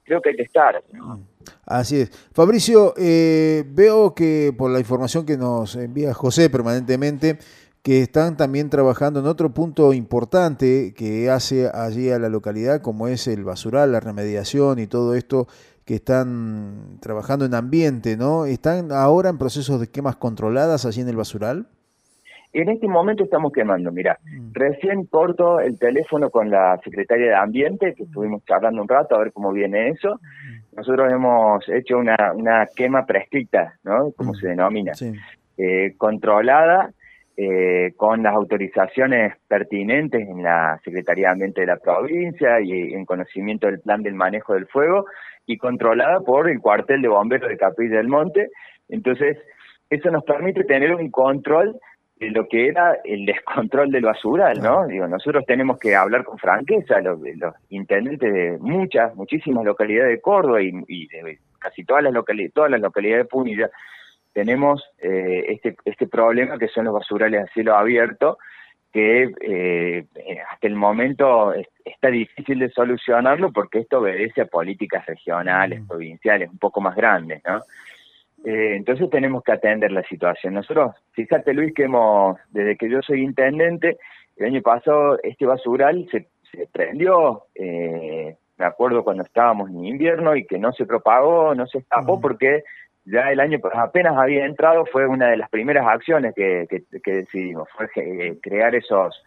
Creo 0.05 0.21
que 0.21 0.31
hay 0.31 0.37
que 0.37 0.43
estar. 0.43 0.81
¿no? 0.93 1.21
Así 1.65 2.01
es. 2.01 2.11
Fabricio, 2.33 2.95
eh, 2.97 3.65
veo 3.69 4.15
que 4.15 4.55
por 4.57 4.71
la 4.71 4.79
información 4.79 5.25
que 5.27 5.37
nos 5.37 5.77
envía 5.77 6.15
José 6.15 6.51
permanentemente, 6.51 7.39
que 7.83 8.03
están 8.03 8.37
también 8.37 8.69
trabajando 8.69 9.21
en 9.21 9.27
otro 9.27 9.55
punto 9.55 9.93
importante 9.93 10.93
que 10.95 11.31
hace 11.31 11.71
allí 11.73 12.11
a 12.11 12.19
la 12.19 12.29
localidad, 12.29 12.83
como 12.83 13.07
es 13.07 13.29
el 13.29 13.45
basural, 13.45 13.93
la 13.93 14.01
remediación 14.01 14.81
y 14.81 14.89
todo 14.89 15.15
esto 15.15 15.47
que 15.85 15.95
están 15.95 16.99
trabajando 17.01 17.45
en 17.45 17.55
ambiente, 17.55 18.17
¿no? 18.17 18.45
¿Están 18.45 18.91
ahora 18.91 19.31
en 19.31 19.39
procesos 19.39 19.79
de 19.79 19.89
quemas 19.89 20.17
controladas 20.17 20.85
allí 20.85 21.01
en 21.01 21.09
el 21.09 21.17
basural? 21.17 21.69
En 22.53 22.69
este 22.69 22.89
momento 22.89 23.25
estamos 23.25 23.53
quemando, 23.53 23.91
mira, 23.93 24.19
mm. 24.25 24.53
recién 24.53 25.05
corto 25.07 25.61
el 25.61 25.79
teléfono 25.79 26.31
con 26.31 26.51
la 26.51 26.79
secretaria 26.83 27.27
de 27.27 27.35
Ambiente, 27.35 27.95
que 27.95 28.05
estuvimos 28.05 28.45
charlando 28.45 28.83
un 28.83 28.89
rato 28.89 29.15
a 29.15 29.19
ver 29.19 29.33
cómo 29.33 29.53
viene 29.53 29.89
eso. 29.89 30.15
Mm. 30.15 30.77
Nosotros 30.77 31.13
hemos 31.13 31.69
hecho 31.69 31.99
una, 31.99 32.33
una 32.35 32.67
quema 32.75 33.05
prescrita, 33.05 33.75
¿no? 33.85 34.13
Como 34.17 34.33
mm. 34.33 34.37
se 34.37 34.49
denomina, 34.49 34.93
eh, 35.59 35.95
controlada, 35.97 36.91
eh, 37.39 37.93
con 37.97 38.23
las 38.23 38.33
autorizaciones 38.33 39.35
pertinentes 39.47 40.27
en 40.27 40.43
la 40.43 40.81
Secretaría 40.83 41.27
de 41.27 41.33
Ambiente 41.33 41.61
de 41.61 41.67
la 41.67 41.77
provincia 41.77 42.63
y 42.63 42.95
en 42.95 43.05
conocimiento 43.05 43.67
del 43.67 43.81
plan 43.81 44.03
del 44.03 44.15
manejo 44.15 44.55
del 44.55 44.67
fuego 44.67 45.05
y 45.45 45.59
controlada 45.59 46.21
por 46.21 46.49
el 46.49 46.61
cuartel 46.61 47.03
de 47.03 47.09
bomberos 47.09 47.51
de 47.51 47.59
Capilla 47.59 47.99
del 47.99 48.09
Monte. 48.09 48.49
Entonces, 48.89 49.37
eso 49.91 50.11
nos 50.11 50.25
permite 50.25 50.65
tener 50.65 50.95
un 50.95 51.11
control 51.11 51.79
de 52.19 52.31
lo 52.31 52.49
que 52.49 52.69
era 52.69 52.99
el 53.05 53.27
descontrol 53.27 53.91
del 53.91 54.05
basural, 54.05 54.61
¿no? 54.63 54.87
Digo, 54.87 55.07
nosotros 55.07 55.45
tenemos 55.47 55.79
que 55.79 55.95
hablar 55.95 56.25
con 56.25 56.39
franqueza, 56.39 57.01
los, 57.01 57.21
los 57.21 57.55
intendentes 57.69 58.33
de 58.33 58.57
muchas, 58.59 59.15
muchísimas 59.15 59.65
localidades 59.65 60.13
de 60.13 60.21
Córdoba 60.21 60.63
y, 60.63 61.07
de 61.09 61.39
casi 61.59 61.85
todas 61.85 62.03
las 62.03 62.15
localidades, 62.15 62.55
todas 62.55 62.71
las 62.71 62.81
localidades 62.81 63.25
de 63.25 63.29
Punilla, 63.29 63.71
tenemos 64.33 64.85
eh, 64.99 65.45
este, 65.49 65.77
este 65.85 66.07
problema 66.07 66.59
que 66.59 66.69
son 66.69 66.87
los 66.87 66.95
basurales 66.95 67.43
a 67.43 67.53
cielo 67.53 67.75
abierto, 67.75 68.39
que 68.93 69.31
eh, 69.43 70.07
hasta 70.51 70.67
el 70.67 70.75
momento 70.75 71.53
está 71.85 72.09
difícil 72.09 72.61
de 72.61 72.71
solucionarlo 72.71 73.53
porque 73.53 73.81
esto 73.81 73.99
obedece 73.99 74.41
a 74.41 74.47
políticas 74.47 75.05
regionales, 75.05 75.83
mm. 75.83 75.87
provinciales, 75.87 76.49
un 76.51 76.59
poco 76.59 76.81
más 76.81 76.97
grandes, 76.97 77.43
¿no? 77.45 77.61
Eh, 78.45 78.77
entonces 78.77 79.09
tenemos 79.11 79.43
que 79.43 79.53
atender 79.53 79.93
la 79.93 80.03
situación. 80.03 80.55
Nosotros, 80.55 80.95
fíjate 81.13 81.53
Luis, 81.53 81.75
que 81.75 81.85
hemos, 81.85 82.39
desde 82.51 82.77
que 82.77 82.89
yo 82.89 83.03
soy 83.03 83.23
intendente, 83.23 83.99
el 84.37 84.47
año 84.47 84.63
pasado 84.63 85.19
este 85.23 85.47
basural 85.47 86.07
se, 86.11 86.29
se 86.53 86.69
prendió, 86.73 87.45
eh, 87.55 88.37
me 88.59 88.65
acuerdo 88.65 89.05
cuando 89.05 89.23
estábamos 89.23 89.71
en 89.71 89.85
invierno 89.85 90.37
y 90.37 90.47
que 90.47 90.59
no 90.59 90.73
se 90.73 90.87
propagó, 90.87 91.55
no 91.55 91.67
se 91.67 91.79
escapó 91.79 92.21
porque 92.21 92.63
ya 93.05 93.31
el 93.31 93.41
año 93.41 93.59
apenas 93.75 94.17
había 94.17 94.45
entrado, 94.45 94.85
fue 94.87 95.07
una 95.07 95.29
de 95.29 95.37
las 95.37 95.49
primeras 95.49 95.87
acciones 95.87 96.35
que, 96.35 96.67
que, 96.69 97.13
decidimos, 97.13 97.69
fue 97.71 97.89
eh, 97.97 98.39
crear 98.43 98.75
esos 98.75 99.23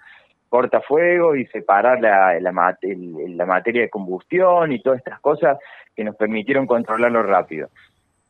cortafuegos 0.49 1.37
y 1.37 1.45
separar 1.45 2.01
la, 2.01 2.39
la, 2.39 2.51
la 2.51 3.45
materia 3.45 3.81
de 3.83 3.89
combustión 3.89 4.71
y 4.71 4.81
todas 4.81 4.99
estas 4.99 5.19
cosas 5.19 5.57
que 5.95 6.03
nos 6.03 6.15
permitieron 6.15 6.65
controlarlo 6.65 7.23
rápido. 7.23 7.69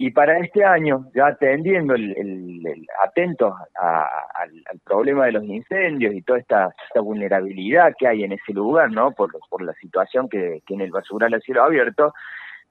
Y 0.02 0.12
para 0.12 0.40
este 0.40 0.64
año, 0.64 1.08
ya 1.14 1.28
atendiendo, 1.28 1.94
el, 1.94 2.88
atentos 3.04 3.54
al, 3.76 4.50
problema 4.86 5.26
de 5.26 5.34
los 5.34 5.44
incendios 5.44 6.16
y 6.16 6.22
toda 6.22 6.40
esta, 6.40 6.74
vulnerabilidad 7.04 7.94
que 8.00 8.08
hay 8.08 8.24
en 8.24 8.32
ese 8.32 8.54
lugar, 8.54 8.90
¿no? 8.92 9.12
Por, 9.12 9.38
por 9.50 9.62
la 9.62 9.74
situación 9.74 10.30
que 10.30 10.62
tiene 10.66 10.86
el 10.86 10.92
basural 10.92 11.34
a 11.34 11.42
cielo 11.42 11.66
abierto, 11.66 12.14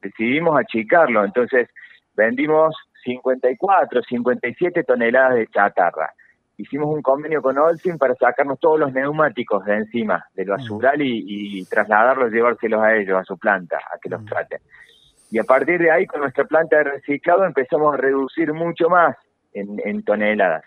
decidimos 0.00 0.58
achicarlo. 0.58 1.22
Entonces, 1.22 1.68
vendimos 2.16 2.74
54, 3.04 4.02
57 4.04 4.84
toneladas 4.84 5.34
de 5.34 5.48
chatarra. 5.48 6.10
Hicimos 6.56 6.88
un 6.88 7.02
convenio 7.02 7.42
con 7.42 7.58
Olsin 7.58 7.98
para 7.98 8.14
sacarnos 8.14 8.58
todos 8.58 8.80
los 8.80 8.90
neumáticos 8.94 9.66
de 9.66 9.74
encima 9.74 10.24
del 10.32 10.48
basural 10.48 11.02
y, 11.02 11.58
y 11.58 11.64
trasladarlos, 11.66 12.32
llevárselos 12.32 12.82
a 12.82 12.96
ellos, 12.96 13.20
a 13.20 13.24
su 13.24 13.36
planta, 13.36 13.76
a 13.76 13.98
que 13.98 14.08
los 14.08 14.24
traten. 14.24 14.60
Y 15.30 15.38
a 15.38 15.44
partir 15.44 15.78
de 15.80 15.90
ahí, 15.90 16.06
con 16.06 16.20
nuestra 16.20 16.44
planta 16.44 16.78
de 16.78 16.84
reciclado, 16.84 17.44
empezamos 17.44 17.94
a 17.94 17.98
reducir 17.98 18.52
mucho 18.52 18.88
más 18.88 19.16
en, 19.52 20.02
toneladas. 20.02 20.64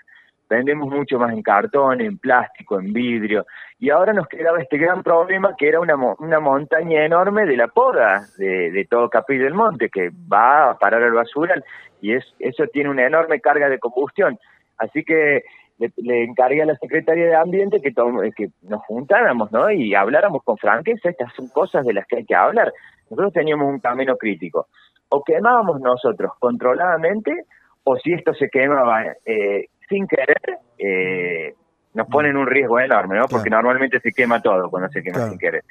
Vendemos 0.50 0.90
mucho 0.90 1.18
más 1.18 1.32
en 1.32 1.42
cartón, 1.42 2.02
en 2.02 2.18
plástico, 2.18 2.80
en 2.80 2.92
vidrio. 2.92 3.46
Y 3.80 3.90
ahora 3.90 4.14
nos 4.14 4.28
quedaba 4.28 4.62
este 4.62 4.78
gran 4.78 5.02
problema 5.02 5.56
que 5.58 5.70
era 5.70 5.80
una, 5.80 5.96
una 5.96 6.40
montaña 6.40 7.06
enorme 7.06 7.46
de 7.46 7.58
la 7.58 7.70
poda 7.70 8.26
de, 8.38 8.86
todo 8.90 9.10
Capilla 9.10 9.46
del 9.46 9.54
Monte, 9.54 9.90
que 9.90 10.12
va 10.32 10.72
a 10.72 10.78
parar 10.78 11.02
al 11.04 11.14
basural. 11.14 11.64
Y 12.02 12.14
es, 12.14 12.26
eso 12.40 12.66
tiene 12.68 12.90
una 12.90 13.08
enorme 13.08 13.40
carga 13.40 13.70
de 13.70 13.80
combustión. 13.80 14.38
Así 14.78 15.04
que 15.04 15.44
le, 15.80 16.24
encargué 16.24 16.62
a 16.62 16.66
la 16.66 16.76
Secretaría 16.76 17.28
de 17.28 17.36
Ambiente 17.36 17.82
que, 17.82 17.94
que 18.36 18.50
nos 18.64 18.82
juntáramos 18.86 19.52
¿no? 19.52 19.72
y 19.72 19.96
habláramos 19.96 20.44
con 20.44 20.58
franqueza. 20.58 21.10
Estas 21.10 21.34
son 21.34 21.48
cosas 21.48 21.86
de 21.86 21.94
las 21.94 22.06
que 22.06 22.18
hay 22.18 22.26
que 22.26 22.36
hablar 22.36 22.72
nosotros 23.12 23.34
teníamos 23.34 23.68
un 23.68 23.80
camino 23.80 24.16
crítico. 24.16 24.68
O 25.10 25.24
quemábamos 25.24 25.82
nosotros 25.82 26.32
controladamente, 26.40 27.46
o 27.84 27.98
si 27.98 28.14
esto 28.14 28.34
se 28.34 28.50
quemaba 28.50 29.04
eh, 29.26 29.68
sin 29.90 30.08
querer, 30.08 30.60
eh, 30.78 31.54
nos 31.94 32.08
ponen 32.08 32.38
un 32.38 32.48
riesgo 32.48 32.80
enorme, 32.80 33.18
¿no? 33.18 33.26
Porque 33.30 33.50
normalmente 33.50 34.00
se 34.00 34.12
quema 34.12 34.42
todo 34.42 34.70
cuando 34.70 34.88
se 34.90 35.04
quema 35.04 35.28
sin 35.28 35.38
querer. 35.38 35.64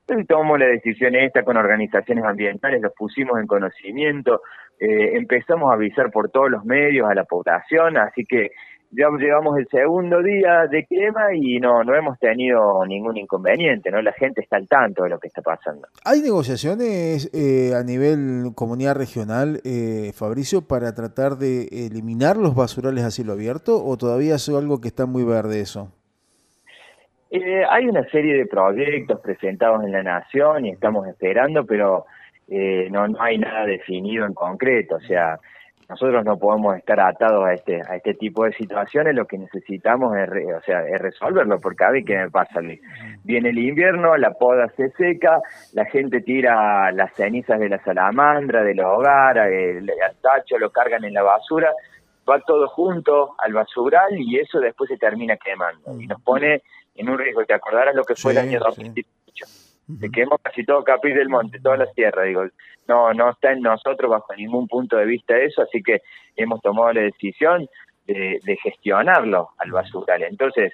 Entonces 0.00 0.26
tomamos 0.26 0.58
la 0.58 0.66
decisión 0.66 1.14
esta 1.14 1.44
con 1.44 1.56
organizaciones 1.56 2.24
ambientales, 2.24 2.82
los 2.82 2.92
pusimos 2.94 3.38
en 3.38 3.46
conocimiento, 3.46 4.40
eh, 4.80 5.16
empezamos 5.16 5.70
a 5.70 5.74
avisar 5.74 6.10
por 6.10 6.30
todos 6.30 6.50
los 6.50 6.64
medios 6.64 7.08
a 7.08 7.14
la 7.14 7.24
población, 7.24 7.98
así 7.98 8.24
que 8.24 8.50
ya 8.90 9.06
llevamos 9.18 9.58
el 9.58 9.68
segundo 9.68 10.22
día 10.22 10.66
de 10.66 10.86
quema 10.86 11.34
y 11.34 11.60
no, 11.60 11.84
no 11.84 11.94
hemos 11.94 12.18
tenido 12.18 12.84
ningún 12.86 13.16
inconveniente, 13.16 13.90
¿no? 13.90 14.00
La 14.00 14.12
gente 14.12 14.40
está 14.40 14.56
al 14.56 14.66
tanto 14.66 15.04
de 15.04 15.10
lo 15.10 15.18
que 15.18 15.28
está 15.28 15.42
pasando. 15.42 15.88
¿Hay 16.04 16.20
negociaciones 16.20 17.30
eh, 17.34 17.74
a 17.74 17.82
nivel 17.82 18.52
comunidad 18.54 18.96
regional, 18.96 19.60
eh, 19.64 20.12
Fabricio, 20.14 20.66
para 20.66 20.94
tratar 20.94 21.36
de 21.36 21.68
eliminar 21.86 22.36
los 22.36 22.54
basurales 22.54 23.04
a 23.04 23.10
cielo 23.10 23.32
abierto 23.32 23.84
o 23.84 23.96
todavía 23.96 24.36
es 24.36 24.48
algo 24.48 24.80
que 24.80 24.88
está 24.88 25.04
muy 25.04 25.24
verde 25.24 25.60
eso? 25.60 25.92
Eh, 27.30 27.62
hay 27.68 27.86
una 27.86 28.08
serie 28.08 28.38
de 28.38 28.46
proyectos 28.46 29.20
presentados 29.20 29.84
en 29.84 29.92
la 29.92 30.02
Nación 30.02 30.64
y 30.64 30.70
estamos 30.70 31.06
esperando, 31.06 31.66
pero 31.66 32.06
no, 32.48 33.08
no 33.08 33.20
hay 33.20 33.36
nada 33.36 33.66
definido 33.66 34.24
en 34.24 34.32
concreto, 34.32 34.96
o 34.96 35.00
sea 35.00 35.38
nosotros 35.88 36.24
no 36.24 36.36
podemos 36.36 36.76
estar 36.76 37.00
atados 37.00 37.46
a 37.46 37.54
este 37.54 37.80
a 37.88 37.96
este 37.96 38.14
tipo 38.14 38.44
de 38.44 38.52
situaciones 38.52 39.14
lo 39.14 39.26
que 39.26 39.38
necesitamos 39.38 40.16
es 40.16 40.28
o 40.28 40.60
sea 40.62 40.86
es 40.86 41.00
resolverlo 41.00 41.58
porque 41.60 41.84
a 41.84 41.90
ver 41.90 42.04
qué 42.04 42.16
me 42.16 42.30
pasa 42.30 42.60
viene 43.24 43.48
el 43.50 43.58
invierno 43.58 44.16
la 44.16 44.32
poda 44.32 44.68
se 44.76 44.90
seca 44.90 45.40
la 45.72 45.84
gente 45.86 46.20
tira 46.20 46.92
las 46.92 47.14
cenizas 47.14 47.58
de 47.58 47.68
la 47.68 47.82
salamandra 47.82 48.62
del 48.62 48.80
hogar 48.80 49.38
el, 49.38 49.88
el 49.88 50.16
tacho 50.20 50.58
lo 50.58 50.70
cargan 50.70 51.04
en 51.04 51.14
la 51.14 51.22
basura 51.22 51.72
va 52.28 52.40
todo 52.40 52.68
junto 52.68 53.34
al 53.38 53.52
basural 53.52 54.18
y 54.18 54.38
eso 54.38 54.60
después 54.60 54.88
se 54.88 54.98
termina 54.98 55.36
quemando. 55.36 55.98
Y 56.00 56.06
nos 56.06 56.20
pone 56.22 56.62
en 56.94 57.08
un 57.08 57.18
riesgo 57.18 57.44
te 57.44 57.54
acordarás 57.54 57.94
lo 57.94 58.04
que 58.04 58.14
fue 58.14 58.32
el 58.32 58.38
año 58.38 58.60
2018 59.88 60.00
se 60.00 60.10
quemó 60.10 60.38
casi 60.38 60.64
todo 60.64 60.84
Capri 60.84 61.12
del 61.14 61.28
Monte, 61.28 61.60
toda 61.60 61.78
la 61.78 61.86
sierra, 61.92 62.24
digo, 62.24 62.44
no, 62.86 63.12
no 63.14 63.30
está 63.30 63.52
en 63.52 63.62
nosotros 63.62 64.10
bajo 64.10 64.34
ningún 64.36 64.68
punto 64.68 64.96
de 64.96 65.06
vista 65.06 65.36
eso, 65.38 65.62
así 65.62 65.82
que 65.82 66.02
hemos 66.36 66.60
tomado 66.60 66.92
la 66.92 67.02
decisión 67.02 67.68
de, 68.06 68.58
gestionarlo 68.62 69.50
al 69.58 69.70
basural. 69.70 70.22
Entonces, 70.22 70.72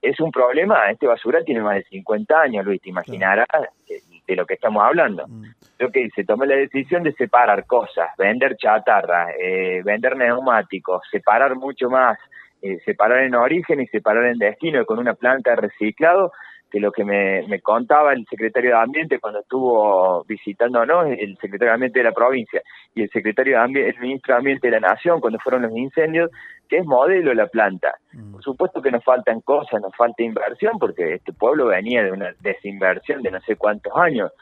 es 0.00 0.20
un 0.20 0.30
problema, 0.30 0.88
este 0.90 1.06
basural 1.06 1.44
tiene 1.44 1.60
más 1.60 1.76
de 1.76 1.84
50 1.84 2.40
años, 2.40 2.64
Luis, 2.64 2.80
te 2.80 2.90
imaginarás 2.90 3.48
de, 3.88 4.36
lo 4.36 4.46
que 4.46 4.54
estamos 4.54 4.84
hablando. 4.84 5.26
Mm. 5.26 5.44
Creo 5.76 5.90
que 5.90 6.08
se 6.10 6.24
tomó 6.24 6.44
la 6.44 6.56
decisión 6.56 7.02
de 7.02 7.12
separar 7.12 7.66
cosas, 7.66 8.10
vender 8.18 8.56
chatarra, 8.56 9.30
eh, 9.38 9.82
vender 9.84 10.16
neumáticos, 10.16 11.02
separar 11.10 11.56
mucho 11.56 11.88
más, 11.88 12.18
eh, 12.62 12.78
separar 12.84 13.24
en 13.24 13.34
origen 13.34 13.80
y 13.80 13.86
separar 13.86 14.26
en 14.26 14.38
destino 14.38 14.84
con 14.84 14.98
una 14.98 15.14
planta 15.14 15.50
de 15.50 15.56
reciclado 15.56 16.32
que 16.70 16.80
lo 16.80 16.90
que 16.90 17.04
me, 17.04 17.46
me, 17.46 17.60
contaba 17.60 18.12
el 18.12 18.26
secretario 18.26 18.70
de 18.70 18.76
Ambiente 18.76 19.20
cuando 19.20 19.40
estuvo 19.40 20.24
visitándonos, 20.24 21.06
el 21.18 21.36
secretario 21.38 21.68
de 21.68 21.74
Ambiente 21.74 22.00
de 22.00 22.04
la 22.04 22.12
provincia 22.12 22.60
y 22.94 23.02
el 23.02 23.10
secretario 23.10 23.56
de 23.56 23.62
Ambiente, 23.62 23.90
el 23.90 24.00
ministro 24.00 24.34
de 24.34 24.38
Ambiente 24.38 24.66
de 24.68 24.80
la 24.80 24.88
Nación 24.88 25.20
cuando 25.20 25.38
fueron 25.38 25.62
los 25.62 25.76
incendios, 25.76 26.30
que 26.68 26.78
es 26.78 26.86
modelo 26.86 27.32
la 27.34 27.46
planta. 27.46 27.94
Mm. 28.12 28.32
Por 28.32 28.42
supuesto 28.42 28.82
que 28.82 28.90
nos 28.90 29.04
faltan 29.04 29.40
cosas, 29.42 29.80
nos 29.80 29.94
falta 29.94 30.22
inversión, 30.22 30.78
porque 30.78 31.14
este 31.14 31.32
pueblo 31.32 31.66
venía 31.66 32.02
de 32.02 32.10
una 32.10 32.34
desinversión 32.40 33.22
de 33.22 33.30
no 33.30 33.40
sé 33.42 33.56
cuántos 33.56 33.92
años 33.96 34.32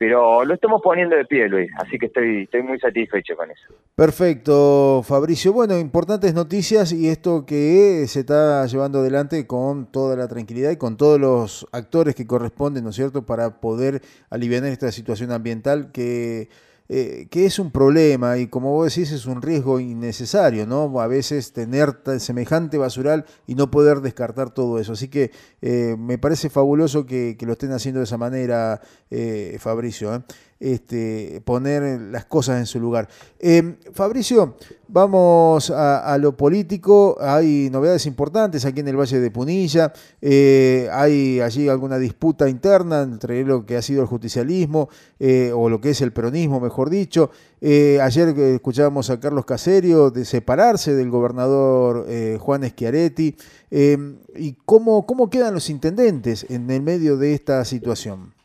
pero 0.00 0.46
lo 0.46 0.54
estamos 0.54 0.80
poniendo 0.82 1.14
de 1.14 1.26
pie, 1.26 1.46
Luis, 1.46 1.70
así 1.76 1.98
que 1.98 2.06
estoy, 2.06 2.44
estoy 2.44 2.62
muy 2.62 2.80
satisfecho 2.80 3.36
con 3.36 3.50
eso. 3.50 3.74
Perfecto, 3.94 5.02
Fabricio. 5.04 5.52
Bueno, 5.52 5.78
importantes 5.78 6.32
noticias 6.32 6.90
y 6.90 7.10
esto 7.10 7.44
que 7.44 8.06
se 8.06 8.20
está 8.20 8.64
llevando 8.64 9.00
adelante 9.00 9.46
con 9.46 9.92
toda 9.92 10.16
la 10.16 10.26
tranquilidad 10.26 10.70
y 10.70 10.78
con 10.78 10.96
todos 10.96 11.20
los 11.20 11.68
actores 11.72 12.14
que 12.14 12.26
corresponden, 12.26 12.82
¿no 12.82 12.90
es 12.90 12.96
cierto?, 12.96 13.26
para 13.26 13.60
poder 13.60 14.00
aliviar 14.30 14.64
esta 14.64 14.90
situación 14.90 15.32
ambiental 15.32 15.92
que 15.92 16.48
eh, 16.92 17.28
que 17.30 17.46
es 17.46 17.60
un 17.60 17.70
problema 17.70 18.36
y 18.38 18.48
como 18.48 18.72
vos 18.72 18.92
decís 18.92 19.12
es 19.12 19.26
un 19.26 19.42
riesgo 19.42 19.78
innecesario, 19.78 20.66
¿no? 20.66 21.00
A 21.00 21.06
veces 21.06 21.52
tener 21.52 22.00
semejante 22.18 22.78
basural 22.78 23.26
y 23.46 23.54
no 23.54 23.70
poder 23.70 24.00
descartar 24.00 24.50
todo 24.50 24.80
eso. 24.80 24.94
Así 24.94 25.06
que 25.06 25.30
eh, 25.62 25.94
me 25.96 26.18
parece 26.18 26.50
fabuloso 26.50 27.06
que, 27.06 27.36
lo 27.42 27.52
estén 27.52 27.70
haciendo 27.70 28.00
de 28.00 28.04
esa 28.06 28.18
manera, 28.18 28.80
eh, 29.08 29.56
Fabricio 29.60 30.24
este, 30.60 31.40
poner 31.44 32.00
las 32.12 32.26
cosas 32.26 32.58
en 32.58 32.66
su 32.66 32.78
lugar. 32.78 33.08
Em, 33.38 33.76
Fabricio, 33.92 34.56
vamos 34.88 35.70
a, 35.70 36.16
lo 36.18 36.36
político. 36.36 37.16
Hay 37.18 37.70
novedades 37.70 38.04
importantes 38.04 38.66
aquí 38.66 38.80
en 38.80 38.88
el 38.88 38.96
Valle 38.96 39.20
de 39.20 39.30
Punilla. 39.30 39.92
Eh, 40.20 40.88
hay 40.92 41.40
allí 41.40 41.68
alguna 41.68 41.98
disputa 41.98 42.48
interna 42.48 43.02
entre 43.02 43.42
lo 43.44 43.64
que 43.64 43.78
ha 43.78 43.82
sido 43.82 44.02
el 44.02 44.06
justicialismo 44.06 44.90
eh, 45.18 45.50
o 45.54 45.70
lo 45.70 45.80
que 45.80 45.90
es 45.90 46.02
el 46.02 46.12
peronismo, 46.12 46.60
mejor 46.60 46.90
dicho. 46.90 47.30
Eh, 47.62 47.98
ayer 48.02 48.28
escuchábamos 48.38 49.08
a 49.08 49.18
Carlos 49.18 49.46
Caserio 49.46 50.10
de 50.10 50.26
separarse 50.26 50.94
del 50.94 51.10
gobernador 51.10 52.06
Juan 52.38 52.68
Schiaretti. 52.68 53.34
Em, 53.70 54.18
¿Y 54.36 54.56
cómo, 54.66 55.06
cómo 55.06 55.30
quedan 55.30 55.54
los 55.54 55.70
intendentes 55.70 56.44
en 56.50 56.70
el 56.70 56.82
medio 56.82 57.16
de 57.16 57.32
esta 57.32 57.64
situación? 57.64 58.39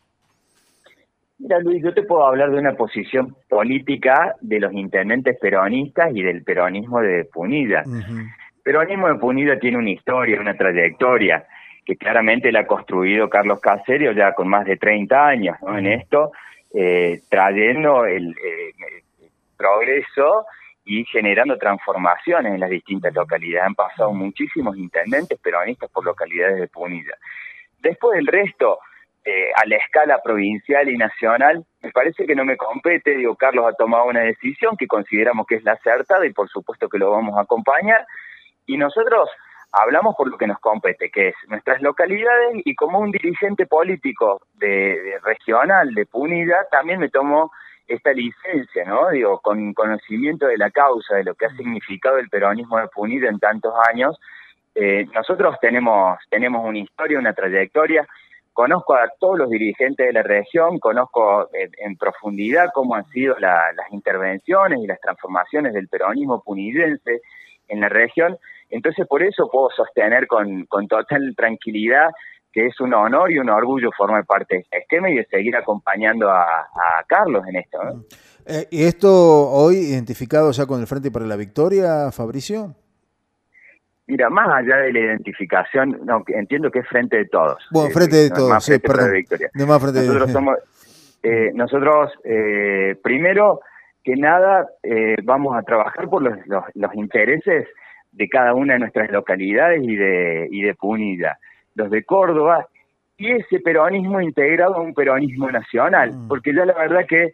Mira, 1.46 1.60
Luis, 1.60 1.84
yo 1.84 1.94
te 1.94 2.02
puedo 2.02 2.26
hablar 2.26 2.50
de 2.50 2.58
una 2.58 2.74
posición 2.74 3.36
política 3.48 4.34
de 4.42 4.60
los 4.60 4.74
intendentes 4.74 5.38
peronistas 5.40 6.10
y 6.16 6.24
del 6.24 6.44
peronismo 6.44 7.02
de 7.02 7.26
Punilla. 7.26 7.84
El 7.86 8.32
peronismo 8.64 9.10
de 9.10 9.20
Punilla 9.20 9.60
tiene 9.60 9.78
una 9.78 9.92
historia, 9.92 10.42
una 10.42 10.56
trayectoria 10.56 11.46
que 11.86 11.98
claramente 11.98 12.52
la 12.52 12.62
ha 12.62 12.66
construido 12.66 13.30
Carlos 13.30 13.60
Caserio 13.62 14.12
ya 14.14 14.34
con 14.34 14.48
más 14.48 14.66
de 14.66 14.78
30 14.78 15.28
años 15.28 15.58
en 15.68 15.86
esto, 15.86 16.32
eh, 16.74 17.22
trayendo 17.30 18.06
el, 18.06 18.30
eh, 18.30 19.04
progreso 19.56 20.48
y 20.84 21.06
generando 21.06 21.60
transformaciones 21.60 22.56
en 22.56 22.60
las 22.60 22.72
distintas 22.72 23.14
localidades. 23.14 23.68
Han 23.68 23.76
pasado 23.76 24.12
muchísimos 24.14 24.76
intendentes 24.78 25.40
peronistas 25.40 25.92
por 25.92 26.06
localidades 26.06 26.60
de 26.60 26.68
Punilla. 26.70 27.14
Después 27.84 28.18
del 28.18 28.26
resto, 28.26 28.80
eh, 29.26 29.52
a 29.56 29.66
la 29.66 29.78
escala 29.78 30.22
provincial 30.24 30.88
y 30.88 30.98
nacional, 30.98 31.66
me 31.82 31.92
parece 31.92 32.28
que 32.28 32.36
no 32.36 32.46
me 32.46 32.58
compete, 32.58 33.16
digo, 33.16 33.36
Carlos 33.36 33.66
ha 33.68 33.74
tomado 33.74 34.06
una 34.06 34.22
decisión 34.22 34.78
que 34.78 34.88
consideramos 34.88 35.48
que 35.48 35.56
es 35.56 35.64
la 35.64 35.74
acertada 35.74 36.26
y 36.26 36.32
por 36.34 36.48
supuesto 36.48 36.88
que 36.90 37.00
lo 37.00 37.10
vamos 37.10 37.36
a 37.38 37.42
acompañar, 37.42 38.06
y 38.68 38.78
nosotros 38.78 39.30
hablamos 39.72 40.16
por 40.16 40.30
lo 40.30 40.38
que 40.38 40.48
nos 40.48 40.60
compete, 40.60 41.10
que 41.10 41.30
es 41.30 41.36
nuestras 41.48 41.82
localidades 41.82 42.62
y 42.64 42.76
como 42.76 43.00
un 43.00 43.12
dirigente 43.12 43.66
político 43.66 44.42
de, 44.54 45.20
regional 45.24 45.94
de 45.94 46.06
Punilla, 46.06 46.66
también 46.72 47.00
me 47.00 47.10
tomo 47.10 47.52
esta 47.88 48.14
licencia, 48.14 48.86
¿no? 48.86 49.10
Digo, 49.10 49.40
con 49.42 49.74
conocimiento 49.74 50.48
de 50.48 50.58
la 50.58 50.72
causa, 50.72 51.16
de 51.16 51.24
lo 51.24 51.36
que 51.36 51.46
ha 51.46 51.56
significado 51.56 52.18
el 52.18 52.30
peronismo 52.30 52.78
de 52.78 52.88
Punilla 52.88 53.30
en 53.30 53.40
tantos 53.40 53.74
años, 53.90 54.20
eh, 54.76 55.06
nosotros 55.14 55.56
tenemos, 55.62 56.18
tenemos 56.30 56.66
una 56.66 56.80
historia, 56.80 57.20
una 57.20 57.34
trayectoria, 57.34 58.08
conozco 58.56 58.96
a 58.96 59.12
todos 59.20 59.38
los 59.38 59.50
dirigentes 59.50 60.08
de 60.08 60.14
la 60.14 60.24
región, 60.24 60.80
conozco 60.80 61.50
en, 61.54 61.98
profundidad 61.98 62.70
cómo 62.74 62.96
han 62.96 63.06
sido 63.10 63.36
las 63.38 63.92
intervenciones 63.92 64.80
y 64.82 64.88
las 64.88 65.00
transformaciones 65.02 65.74
del 65.74 65.90
peronismo 65.90 66.42
punidense 66.42 67.20
en 67.68 67.82
la 67.82 67.90
región, 67.90 68.38
entonces 68.70 69.06
por 69.08 69.24
eso 69.24 69.50
puedo 69.52 69.70
sostener 69.76 70.26
con, 70.28 70.66
total 70.88 71.34
tranquilidad 71.36 72.10
que 72.54 72.68
es 72.68 72.80
un 72.80 72.94
honor 72.94 73.30
y 73.30 73.40
un 73.40 73.50
orgullo 73.50 73.90
formar 73.92 74.26
parte 74.26 74.56
de 74.56 74.62
este 74.62 74.78
esquema 74.78 75.10
y 75.10 75.16
de 75.16 75.26
seguir 75.26 75.58
acompañando 75.58 76.30
a, 76.30 76.66
Carlos 77.08 77.44
en 77.50 77.58
esto. 77.58 77.78
Eh, 78.46 78.68
¿Y 78.72 78.86
esto 78.86 79.10
hoy 79.52 79.76
identificado 79.76 80.50
ya 80.52 80.66
con 80.66 80.80
el 80.80 80.88
Frente 80.88 81.12
para 81.12 81.26
la 81.26 81.36
Victoria, 81.36 82.10
Fabricio? 82.14 82.74
Mira, 84.08 84.30
más 84.30 84.48
allá 84.50 84.78
de 84.78 84.94
la 84.94 85.00
identificación, 85.00 86.00
no, 86.04 86.24
entiendo 86.28 86.70
que 86.70 86.80
es 86.80 86.88
frente 86.88 87.18
de 87.18 87.26
todos. 87.26 87.58
Bueno, 87.72 87.90
frente 87.90 88.16
de 88.18 88.30
todos, 88.30 88.64
sí, 88.64 88.78
perdón. 88.78 89.14
nosotros 89.56 90.32
somos, 90.32 90.58
eh, 91.24 91.52
nosotros 91.56 92.12
eh, 92.24 92.96
primero 93.02 93.62
que 94.04 94.16
nada 94.16 94.68
eh, 94.84 95.16
vamos 95.24 95.58
a 95.58 95.64
trabajar 95.64 96.08
por 96.08 96.22
los, 96.22 96.38
los, 96.76 96.94
intereses 96.94 97.68
de 98.12 98.30
cada 98.30 98.54
una 98.54 98.74
de 98.74 98.80
nuestras 98.80 99.10
localidades 99.10 99.82
y 99.82 99.96
de, 99.96 100.48
y 100.52 100.62
de 100.62 100.76
Punilla, 100.76 101.40
los 101.74 101.90
de 101.90 102.04
Córdoba, 102.04 102.68
y 103.18 103.32
ese 103.32 103.60
peronismo 103.60 104.22
integrado 104.22 104.76
a 104.76 104.82
un 104.82 104.94
peronismo 104.94 105.50
nacional, 105.50 106.12
mm. 106.14 106.28
porque 106.28 106.54
ya 106.54 106.66
la 106.66 106.74
verdad 106.74 107.06
que 107.10 107.32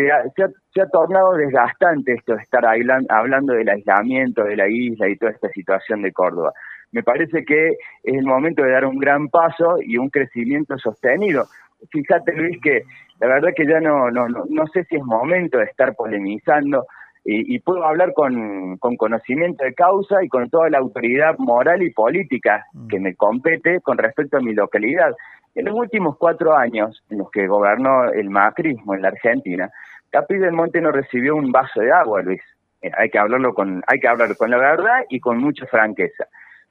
se 0.00 0.12
ha, 0.12 0.50
se, 0.72 0.80
ha, 0.80 0.88
tornado 0.88 1.34
desgastante 1.34 2.14
esto 2.14 2.34
de 2.34 2.42
estar 2.42 2.64
hablando 2.64 3.52
del 3.52 3.68
aislamiento 3.68 4.44
de 4.44 4.56
la 4.56 4.68
isla 4.68 5.08
y 5.08 5.16
toda 5.16 5.32
esta 5.32 5.48
situación 5.50 6.02
de 6.02 6.12
Córdoba. 6.12 6.52
Me 6.92 7.02
parece 7.02 7.44
que 7.44 7.68
es 7.68 8.14
el 8.14 8.24
momento 8.24 8.62
de 8.62 8.70
dar 8.70 8.84
un 8.84 8.98
gran 8.98 9.28
paso 9.28 9.76
y 9.80 9.96
un 9.96 10.10
crecimiento 10.10 10.76
sostenido. 10.78 11.44
Fíjate, 11.90 12.34
Luis, 12.34 12.58
que 12.60 12.82
la 13.20 13.28
verdad 13.28 13.50
que 13.54 13.66
ya 13.66 13.80
no, 13.80 14.10
no, 14.10 14.28
no, 14.28 14.66
sé 14.68 14.84
si 14.84 14.96
es 14.96 15.04
momento 15.04 15.58
de 15.58 15.64
estar 15.64 15.94
polemizando 15.94 16.86
y, 17.22 17.58
puedo 17.60 17.84
hablar 17.84 18.14
con, 18.14 18.78
con, 18.78 18.96
conocimiento 18.96 19.62
de 19.62 19.74
causa 19.74 20.24
y 20.24 20.28
con 20.28 20.48
toda 20.48 20.70
la 20.70 20.78
autoridad 20.78 21.36
moral 21.38 21.82
y 21.82 21.92
política 21.92 22.66
que 22.88 22.98
me 22.98 23.14
compete 23.14 23.80
con 23.82 23.98
respecto 23.98 24.38
a 24.38 24.40
mi 24.40 24.54
localidad. 24.54 25.14
En 25.54 25.64
los 25.64 25.74
últimos 25.74 26.16
cuatro 26.16 26.56
años 26.56 27.02
en 27.10 27.18
los 27.18 27.30
que 27.30 27.46
gobernó 27.46 28.10
el 28.10 28.30
macrismo 28.30 28.94
en 28.94 29.02
la 29.02 29.08
Argentina, 29.08 29.70
Capri 30.10 30.38
del 30.38 30.52
Monte 30.52 30.80
no 30.80 30.92
recibió 30.92 31.36
un 31.36 31.50
vaso 31.50 31.80
de 31.80 31.92
agua, 31.92 32.22
Luis. 32.22 32.42
Eh, 32.82 32.90
hay 32.96 33.10
que 33.10 33.18
hablarlo 33.18 33.52
con, 33.54 33.82
hay 33.86 34.00
que 34.00 34.08
hablar 34.08 34.36
con 34.36 34.50
la 34.50 34.58
verdad 34.58 35.04
y 35.08 35.20
con 35.20 35.38
mucha 35.38 35.66
franqueza. 35.66 36.26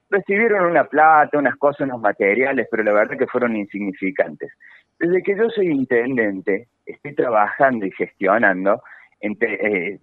Recibieron 0.10 0.66
una 0.66 0.86
plata, 0.86 1.38
unas 1.38 1.56
cosas, 1.58 1.82
unos 1.82 2.02
materiales, 2.02 2.68
pero 2.72 2.84
la 2.84 2.94
verdad 2.94 3.18
que 3.18 3.28
fueron 3.28 3.56
insignificantes. 3.56 4.52
Desde 4.98 5.22
que 5.24 5.38
yo 5.38 5.50
soy 5.50 5.68
intendente, 5.68 6.68
estoy 6.86 7.14
trabajando 7.16 7.86
y 7.86 7.92
gestionando 7.92 8.82
eh, 9.22 10.00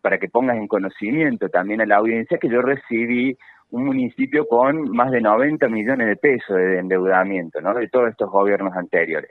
para 0.00 0.18
que 0.18 0.28
pongas 0.28 0.56
en 0.56 0.68
conocimiento 0.68 1.48
también 1.48 1.80
a 1.80 1.86
la 1.86 1.96
audiencia 1.96 2.38
que 2.38 2.48
yo 2.48 2.62
recibí 2.62 3.36
un 3.74 3.86
municipio 3.86 4.46
con 4.46 4.90
más 4.92 5.10
de 5.10 5.20
90 5.20 5.68
millones 5.68 6.06
de 6.06 6.16
pesos 6.16 6.56
de 6.56 6.78
endeudamiento, 6.78 7.60
¿no? 7.60 7.74
De 7.74 7.88
todos 7.88 8.10
estos 8.10 8.30
gobiernos 8.30 8.72
anteriores. 8.76 9.30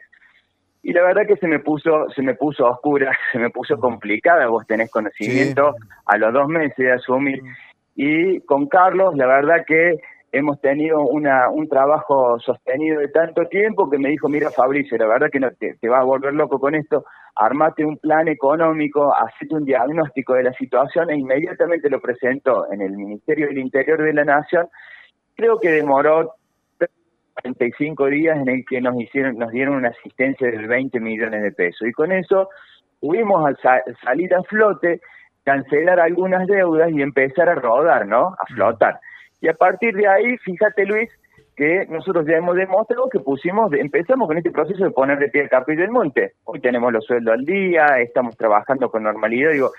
Y 0.82 0.92
la 0.92 1.02
verdad 1.02 1.26
que 1.26 1.38
se 1.38 1.48
me 1.48 1.60
puso, 1.60 2.10
se 2.14 2.22
me 2.22 2.36
puso 2.36 2.68
oscura, 2.68 3.18
se 3.32 3.40
me 3.40 3.50
puso 3.50 3.80
complicada, 3.80 4.48
vos 4.48 4.68
tenés 4.68 4.92
conocimiento 4.92 5.76
a 6.06 6.18
los 6.18 6.34
dos 6.34 6.50
meses 6.50 6.76
de 6.76 6.92
asumir. 6.92 7.42
Y 7.96 8.42
con 8.42 8.68
Carlos, 8.68 9.16
la 9.16 9.28
verdad 9.28 9.64
que 9.66 10.00
hemos 10.34 10.60
tenido 10.60 11.00
una, 11.00 11.50
un 11.50 11.70
trabajo 11.70 12.38
sostenido 12.40 13.00
de 13.00 13.08
tanto 13.08 13.46
tiempo 13.46 13.90
que 13.90 13.98
me 13.98 14.10
dijo, 14.10 14.28
mira 14.28 14.50
Fabricio, 14.50 14.98
la 14.98 15.08
verdad 15.08 15.30
que 15.32 15.40
no 15.40 15.52
te, 15.52 15.76
te 15.76 15.88
va 15.88 16.00
a 16.00 16.04
volver 16.04 16.34
loco 16.34 16.60
con 16.60 16.76
esto, 16.76 17.06
armate 17.36 17.84
un 17.84 17.98
plan 17.98 18.28
económico, 18.28 19.14
hacete 19.16 19.56
un 19.56 19.66
diagnóstico 19.66 20.34
de 20.34 20.44
la 20.44 20.54
situación 20.54 21.10
e 21.10 21.18
inmediatamente 21.18 21.90
lo 21.90 22.00
presentó 22.00 22.72
en 22.72 22.82
el 22.82 22.92
Ministerio 22.92 23.48
del 23.48 23.58
Interior 23.58 24.02
de 24.02 24.14
la 24.14 24.24
Nación. 24.24 24.68
Creo 25.36 25.60
que 25.60 25.72
demoró 25.72 26.36
45 27.42 28.06
días 28.08 28.38
en 28.38 28.50
el 28.50 28.66
que 28.66 28.82
nos 28.82 28.96
hicieron, 29.00 29.38
nos 29.38 29.52
dieron 29.52 29.76
una 29.76 29.90
asistencia 29.90 30.50
de 30.50 30.68
20 30.68 31.00
millones 31.00 31.42
de 31.44 31.52
pesos. 31.52 31.88
Y 31.88 31.92
con 31.92 32.12
eso 32.12 32.50
pudimos 33.00 33.52
salir 34.04 34.34
a 34.36 34.44
flote, 34.44 35.02
cancelar 35.44 36.00
algunas 36.00 36.48
deudas 36.48 36.92
y 36.92 37.02
empezar 37.02 37.50
a 37.50 37.56
rodar, 37.56 38.08
¿no? 38.08 38.36
A 38.40 38.46
flotar. 38.54 39.00
Y 39.42 39.50
a 39.50 39.54
partir 39.54 39.96
de 39.96 40.08
ahí, 40.08 40.38
fíjate 40.38 40.86
Luis, 40.86 41.10
que 41.56 41.86
nosotros 41.90 42.26
ya 42.28 42.38
hemos 42.38 42.56
demostrado 42.56 43.10
que 43.10 43.20
pusimos, 43.20 43.72
empezamos 43.74 44.28
con 44.28 44.38
este 44.38 44.52
proceso 44.52 44.84
de 44.84 44.92
poner 44.92 45.20
de 45.20 45.30
pie 45.30 45.44
el 45.44 45.50
Capri 45.50 45.76
del 45.76 45.92
Monte. 45.92 46.34
Hoy 46.46 46.60
tenemos 46.60 46.92
los 46.92 47.06
sueldos 47.06 47.34
al 47.34 47.46
día, 47.46 48.00
estamos 48.00 48.36
trabajando 48.38 48.90
con 48.90 49.04
normalidad, 49.04 49.52
digo, 49.52 49.72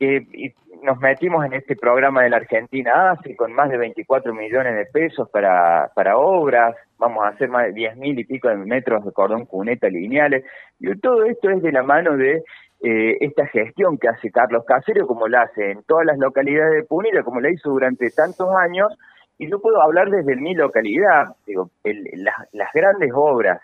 y 0.00 0.52
nos 0.82 0.98
metimos 1.00 1.44
en 1.44 1.54
este 1.54 1.74
programa 1.74 2.22
de 2.22 2.30
la 2.30 2.36
Argentina 2.36 3.10
ACE 3.10 3.34
con 3.34 3.52
más 3.52 3.68
de 3.68 3.78
24 3.78 4.32
millones 4.32 4.76
de 4.76 4.86
pesos 4.86 5.28
para, 5.30 5.90
para 5.94 6.16
obras, 6.16 6.76
vamos 6.98 7.24
a 7.24 7.28
hacer 7.28 7.48
más 7.48 7.66
de 7.66 7.72
10 7.72 7.96
mil 7.96 8.18
y 8.18 8.24
pico 8.24 8.48
de 8.48 8.56
metros 8.56 9.04
de 9.04 9.12
cordón 9.12 9.46
cuneta 9.46 9.88
lineales, 9.88 10.44
y 10.78 10.96
todo 11.00 11.24
esto 11.24 11.50
es 11.50 11.62
de 11.62 11.72
la 11.72 11.82
mano 11.82 12.16
de 12.16 12.42
eh, 12.80 13.16
esta 13.20 13.46
gestión 13.46 13.98
que 13.98 14.08
hace 14.08 14.30
Carlos 14.30 14.64
Caserio, 14.64 15.06
como 15.06 15.26
la 15.26 15.42
hace 15.42 15.72
en 15.72 15.82
todas 15.82 16.06
las 16.06 16.18
localidades 16.18 16.74
de 16.74 16.84
Punilla, 16.84 17.24
como 17.24 17.40
la 17.40 17.50
hizo 17.50 17.70
durante 17.70 18.08
tantos 18.10 18.48
años, 18.54 18.96
y 19.38 19.48
yo 19.48 19.60
puedo 19.60 19.80
hablar 19.80 20.10
desde 20.10 20.34
mi 20.36 20.54
localidad, 20.54 21.36
digo, 21.46 21.70
las 21.84 22.72
grandes 22.74 23.12
obras, 23.14 23.60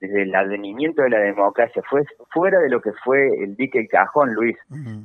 desde 0.00 0.22
el 0.22 0.34
advenimiento 0.34 1.02
de 1.02 1.10
la 1.10 1.18
democracia, 1.18 1.82
fue 1.88 2.04
fuera 2.30 2.58
de 2.58 2.70
lo 2.70 2.80
que 2.80 2.92
fue 3.04 3.28
el 3.44 3.54
dique 3.54 3.86
Cajón, 3.86 4.32
Luis, 4.32 4.56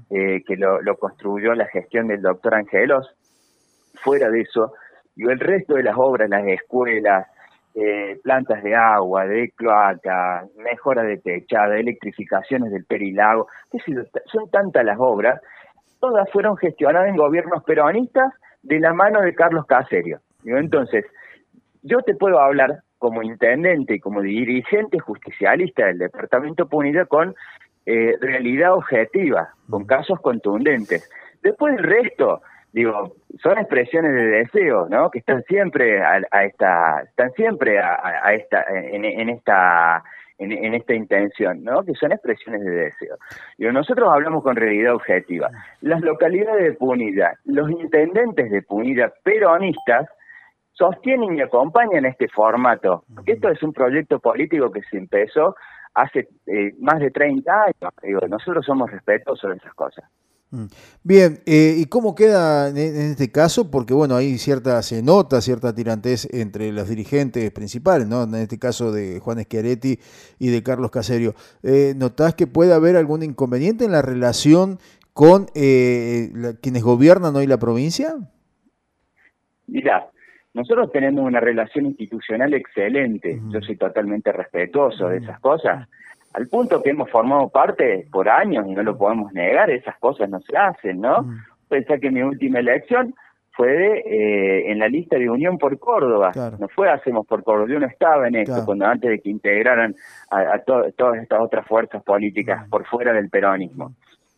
eh, 0.09 0.41
que 0.47 0.55
lo, 0.55 0.79
construyó 0.97 1.53
la 1.53 1.65
gestión 1.65 2.07
del 2.07 2.21
doctor 2.21 2.55
Angelos, 2.55 3.13
fuera 3.95 4.29
de 4.29 4.41
eso, 4.41 4.73
digo, 5.15 5.31
el 5.31 5.39
resto 5.39 5.75
de 5.75 5.83
las 5.83 5.97
obras, 5.97 6.29
las 6.29 6.47
escuelas, 6.47 7.27
eh, 7.73 8.17
plantas 8.23 8.63
de 8.63 8.73
agua, 8.73 9.25
de 9.25 9.51
cloaca, 9.51 10.45
mejora 10.55 11.03
de 11.03 11.17
techada, 11.17 11.77
electrificaciones 11.77 12.71
del 12.71 12.85
Perilago, 12.85 13.47
qué 13.69 13.79
son 14.27 14.49
tantas 14.49 14.85
las 14.85 14.97
obras, 14.97 15.41
todas 15.99 16.31
fueron 16.31 16.55
gestionadas 16.55 17.09
en 17.09 17.17
gobiernos 17.17 17.65
peronistas 17.65 18.33
de 18.65 18.79
la 18.79 18.93
mano 18.93 19.21
de 19.21 19.33
Carlos 19.33 19.65
Caserio. 19.65 20.19
Entonces, 20.43 21.05
yo 21.81 22.01
te 22.01 22.15
puedo 22.15 22.39
hablar 22.39 22.81
como 22.97 23.21
intendente 23.21 23.95
y 23.95 23.99
como 23.99 24.21
dirigente 24.21 24.99
justicialista 24.99 25.85
del 25.85 25.99
Departamento 25.99 26.67
Punida 26.67 27.05
con 27.05 27.35
eh, 27.85 28.15
realidad 28.19 28.73
objetiva, 28.73 29.49
con 29.69 29.85
casos 29.85 30.19
contundentes. 30.21 31.09
Después 31.43 31.77
el 31.77 31.83
resto, 31.83 32.41
digo, 32.73 33.15
son 33.41 33.59
expresiones 33.59 34.13
de 34.15 34.25
deseo, 34.25 34.87
¿no? 34.89 35.11
Que 35.11 35.19
están 35.19 35.43
siempre 35.43 36.01
a, 36.01 36.17
esta, 36.43 37.01
están 37.01 37.31
siempre 37.33 37.79
a, 37.79 38.33
esta, 38.33 38.65
en, 38.67 39.29
esta, 39.29 40.03
en, 40.37 40.73
esta 40.73 40.93
intención, 40.93 41.63
¿no? 41.63 41.83
Que 41.83 41.93
son 41.93 42.11
expresiones 42.11 42.63
de 42.63 42.71
deseo. 42.71 43.17
Digo, 43.57 43.71
nosotros 43.71 44.09
hablamos 44.11 44.43
con 44.43 44.55
realidad 44.55 44.95
objetiva. 44.95 45.49
Las 45.81 46.01
localidades 46.01 46.63
de 46.63 46.73
Punilla, 46.73 47.33
los 47.45 47.69
intendentes 47.69 48.51
de 48.51 48.61
Punilla 48.61 49.13
peronistas, 49.23 50.09
sostienen 50.73 51.37
y 51.37 51.41
acompañan 51.41 52.05
este 52.05 52.27
formato, 52.27 53.05
porque 53.13 53.33
esto 53.33 53.49
es 53.49 53.63
un 53.63 53.71
proyecto 53.71 54.19
político 54.19 54.71
que 54.71 54.81
se 54.83 54.97
empezó 54.97 55.55
hace 55.93 56.27
eh, 56.47 56.73
más 56.79 56.99
de 56.99 57.11
30 57.11 57.51
años. 57.53 57.93
Digo, 58.03 58.19
nosotros 58.27 58.65
somos 58.65 58.91
respetuosos 58.91 59.51
de 59.51 59.57
esas 59.57 59.73
cosas. 59.73 60.03
Mm. 60.55 60.67
Bien, 61.03 61.39
eh, 61.45 61.75
¿y 61.77 61.85
cómo 61.85 62.15
queda 62.15 62.69
en, 62.69 62.77
este 62.77 63.29
caso? 63.29 63.69
Porque 63.69 63.93
bueno, 63.93 64.15
hay 64.15 64.37
cierta, 64.37 64.81
se 64.81 65.03
nota 65.03 65.41
cierta 65.41 65.75
tirantez 65.75 66.27
entre 66.33 66.71
los 66.71 66.87
dirigentes 66.87 67.51
principales, 67.51 68.07
¿no? 68.07 68.23
En 68.23 68.35
este 68.35 68.57
caso 68.57 68.93
de 68.93 69.19
Juan 69.19 69.41
Schiaretti 69.43 69.99
y 70.39 70.47
de 70.47 70.63
Carlos 70.63 70.91
Caserio. 70.91 71.33
Eh, 71.61 71.93
¿Notás 71.97 72.35
que 72.35 72.47
puede 72.47 72.73
haber 72.73 72.95
algún 72.95 73.21
inconveniente 73.21 73.83
en 73.83 73.91
la 73.91 74.01
relación 74.01 74.79
con 75.13 75.47
eh, 75.55 76.31
quienes 76.61 76.83
gobiernan 76.83 77.35
hoy 77.35 77.47
la 77.47 77.57
provincia? 77.57 78.15
Mira, 79.67 80.07
nosotros 80.53 80.89
tenemos 80.93 81.25
una 81.25 81.41
relación 81.41 81.85
institucional 81.85 82.53
excelente. 82.53 83.41
Yo 83.49 83.61
soy 83.61 83.75
totalmente 83.75 84.31
respetuoso 84.31 85.09
de 85.09 85.17
esas 85.17 85.39
cosas 85.41 85.89
al 86.35 86.47
punto 86.49 86.83
que 86.83 86.89
hemos 86.89 87.09
formado 87.09 87.47
parte 87.47 88.07
por 88.11 88.27
años 88.27 88.65
y 88.67 88.73
no 88.73 88.83
lo 88.83 88.97
podemos 88.97 89.31
negar, 89.31 89.69
esas 89.69 89.97
cosas 89.99 90.29
no 90.29 90.41
se 90.41 90.57
hacen, 90.57 90.99
¿no? 90.99 91.21
Mm. 91.21 91.37
Pensé 91.69 91.99
que 91.99 92.11
mi 92.11 92.21
última 92.21 92.59
elección 92.59 93.15
fue 93.51 93.99
eh, 93.99 94.69
en 94.69 94.79
la 94.79 94.89
lista 94.89 95.17
de 95.17 95.29
Unión 95.29 95.57
por 95.57 95.79
Córdoba, 95.79 96.33
no 96.59 96.67
fue 96.67 96.89
Hacemos 96.89 97.25
por 97.25 97.41
Córdoba, 97.41 97.69
yo 97.69 97.79
no 97.79 97.87
estaba 97.87 98.27
en 98.27 98.35
esto 98.35 98.65
cuando 98.65 98.85
antes 98.85 99.11
de 99.11 99.19
que 99.19 99.29
integraran 99.29 99.95
a, 100.29 100.59
todas 100.59 101.21
estas 101.21 101.39
otras 101.39 101.65
fuerzas 101.65 102.03
políticas 102.03 102.67
mm. 102.67 102.69
por 102.69 102.85
fuera 102.85 103.13
del 103.13 103.29
peronismo. 103.29 103.93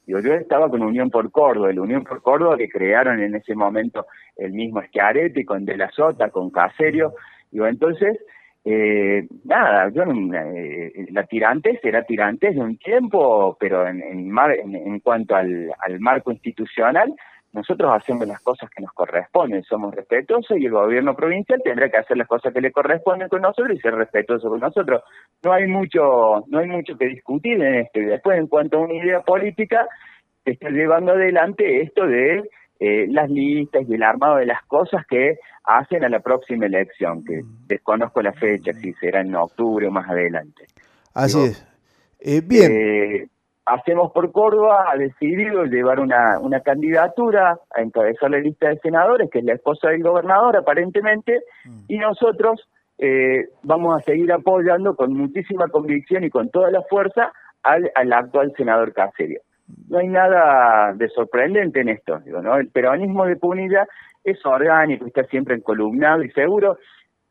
Digo, 0.05 0.19
yo 0.19 0.33
estaba 0.35 0.69
con 0.69 0.83
Unión 0.83 1.09
por 1.09 1.31
Córdoba, 1.31 1.71
el 1.71 1.79
Unión 1.79 2.03
por 2.03 2.21
Córdoba 2.21 2.57
que 2.57 2.69
crearon 2.69 3.19
en 3.21 3.33
ese 3.33 3.55
momento 3.55 4.05
el 4.37 4.53
mismo 4.53 4.83
Schiaretti 4.83 5.43
con 5.45 5.65
De 5.65 5.75
la 5.75 5.89
Sota, 5.89 6.29
con 6.29 6.51
Caserio, 6.51 7.13
digo, 7.49 7.65
entonces 7.65 8.19
eh, 8.69 9.25
nada, 9.45 9.89
yo 9.91 10.03
eh, 10.03 11.07
la 11.11 11.23
tirantes 11.23 11.79
era 11.83 12.03
tirantes 12.03 12.53
de 12.53 12.59
un 12.59 12.77
tiempo, 12.77 13.55
pero 13.57 13.87
en, 13.87 14.01
en, 14.03 14.99
cuanto 14.99 15.37
al, 15.37 15.71
marco 15.99 16.33
institucional, 16.33 17.13
nosotros 17.53 17.93
hacemos 17.93 18.27
las 18.27 18.41
cosas 18.41 18.69
que 18.69 18.81
nos 18.81 18.91
corresponden, 18.91 19.63
somos 19.63 19.95
respetuosos 19.95 20.57
y 20.57 20.65
el 20.65 20.73
gobierno 20.73 21.15
provincial 21.15 21.61
tendrá 21.63 21.89
que 21.89 21.95
hacer 21.95 22.17
las 22.17 22.27
cosas 22.27 22.53
que 22.53 22.59
le 22.59 22.73
corresponden 22.73 23.29
con 23.29 23.41
nosotros 23.41 23.73
y 23.73 23.79
ser 23.79 23.95
respetuoso 23.95 24.49
con 24.49 24.59
nosotros. 24.59 25.01
No 25.45 25.53
hay 25.53 25.65
mucho, 25.65 26.43
no 26.47 26.59
hay 26.59 26.67
mucho 26.67 26.97
que 26.97 27.07
discutir 27.07 27.63
en 27.63 27.75
esto. 27.75 28.01
Y 28.01 28.05
después, 28.05 28.37
en 28.37 28.47
cuanto 28.47 28.79
a 28.79 28.81
una 28.81 28.95
idea 28.95 29.21
política, 29.21 29.87
se 30.43 30.51
está 30.51 30.69
llevando 30.71 31.13
adelante 31.13 31.83
esto 31.83 32.05
de 32.05 32.43
eh, 32.79 33.07
las 33.09 33.29
listas 33.29 33.83
y 33.87 33.95
el 33.95 34.03
armado 34.03 34.37
de 34.37 34.45
las 34.45 34.63
cosas 34.65 35.05
que 35.07 35.39
hacen 35.63 36.03
a 36.03 36.09
la 36.09 36.19
próxima 36.19 36.67
elección, 36.67 37.23
que 37.25 37.41
mm. 37.41 37.67
desconozco 37.67 38.21
la 38.21 38.33
fecha, 38.33 38.71
si 38.73 38.93
será 38.93 39.21
en 39.21 39.35
octubre 39.35 39.87
o 39.87 39.91
más 39.91 40.07
adelante. 40.07 40.65
Así 41.13 41.43
es. 41.43 41.67
Eh, 42.19 42.41
bien. 42.45 42.71
Eh, 42.71 43.27
hacemos 43.65 44.11
por 44.11 44.31
Córdoba, 44.31 44.91
ha 44.91 44.95
decidido 44.95 45.65
llevar 45.65 45.99
una, 45.99 46.39
una 46.39 46.59
candidatura 46.59 47.57
a 47.75 47.81
encabezar 47.81 48.29
la 48.29 48.39
lista 48.39 48.69
de 48.69 48.77
senadores, 48.77 49.29
que 49.31 49.39
es 49.39 49.45
la 49.45 49.53
esposa 49.53 49.89
del 49.89 50.03
gobernador 50.03 50.55
aparentemente, 50.57 51.39
mm. 51.65 51.85
y 51.87 51.97
nosotros 51.97 52.67
vamos 53.61 53.95
a 53.95 54.03
seguir 54.03 54.31
apoyando 54.31 54.95
con 54.95 55.13
muchísima 55.13 55.67
convicción 55.67 56.23
y 56.23 56.31
con 56.31 56.49
toda 56.49 56.71
la 56.71 56.81
fuerza 56.81 57.31
al, 57.61 57.91
al 57.93 58.11
actual 58.11 58.51
senador 58.57 58.91
Caserio 58.91 59.41
no 59.89 59.97
hay 59.99 60.07
nada 60.07 60.93
de 60.93 61.09
sorprendente 61.09 61.81
en 61.81 61.89
esto. 61.89 62.19
Digo, 62.19 62.41
¿no? 62.41 62.57
El 62.57 62.69
peronismo 62.69 63.25
de 63.25 63.35
Punilla 63.35 63.85
es 64.23 64.43
orgánico, 64.45 65.05
está 65.05 65.23
siempre 65.25 65.55
encolumnado 65.55 66.23
y 66.23 66.31
seguro 66.31 66.77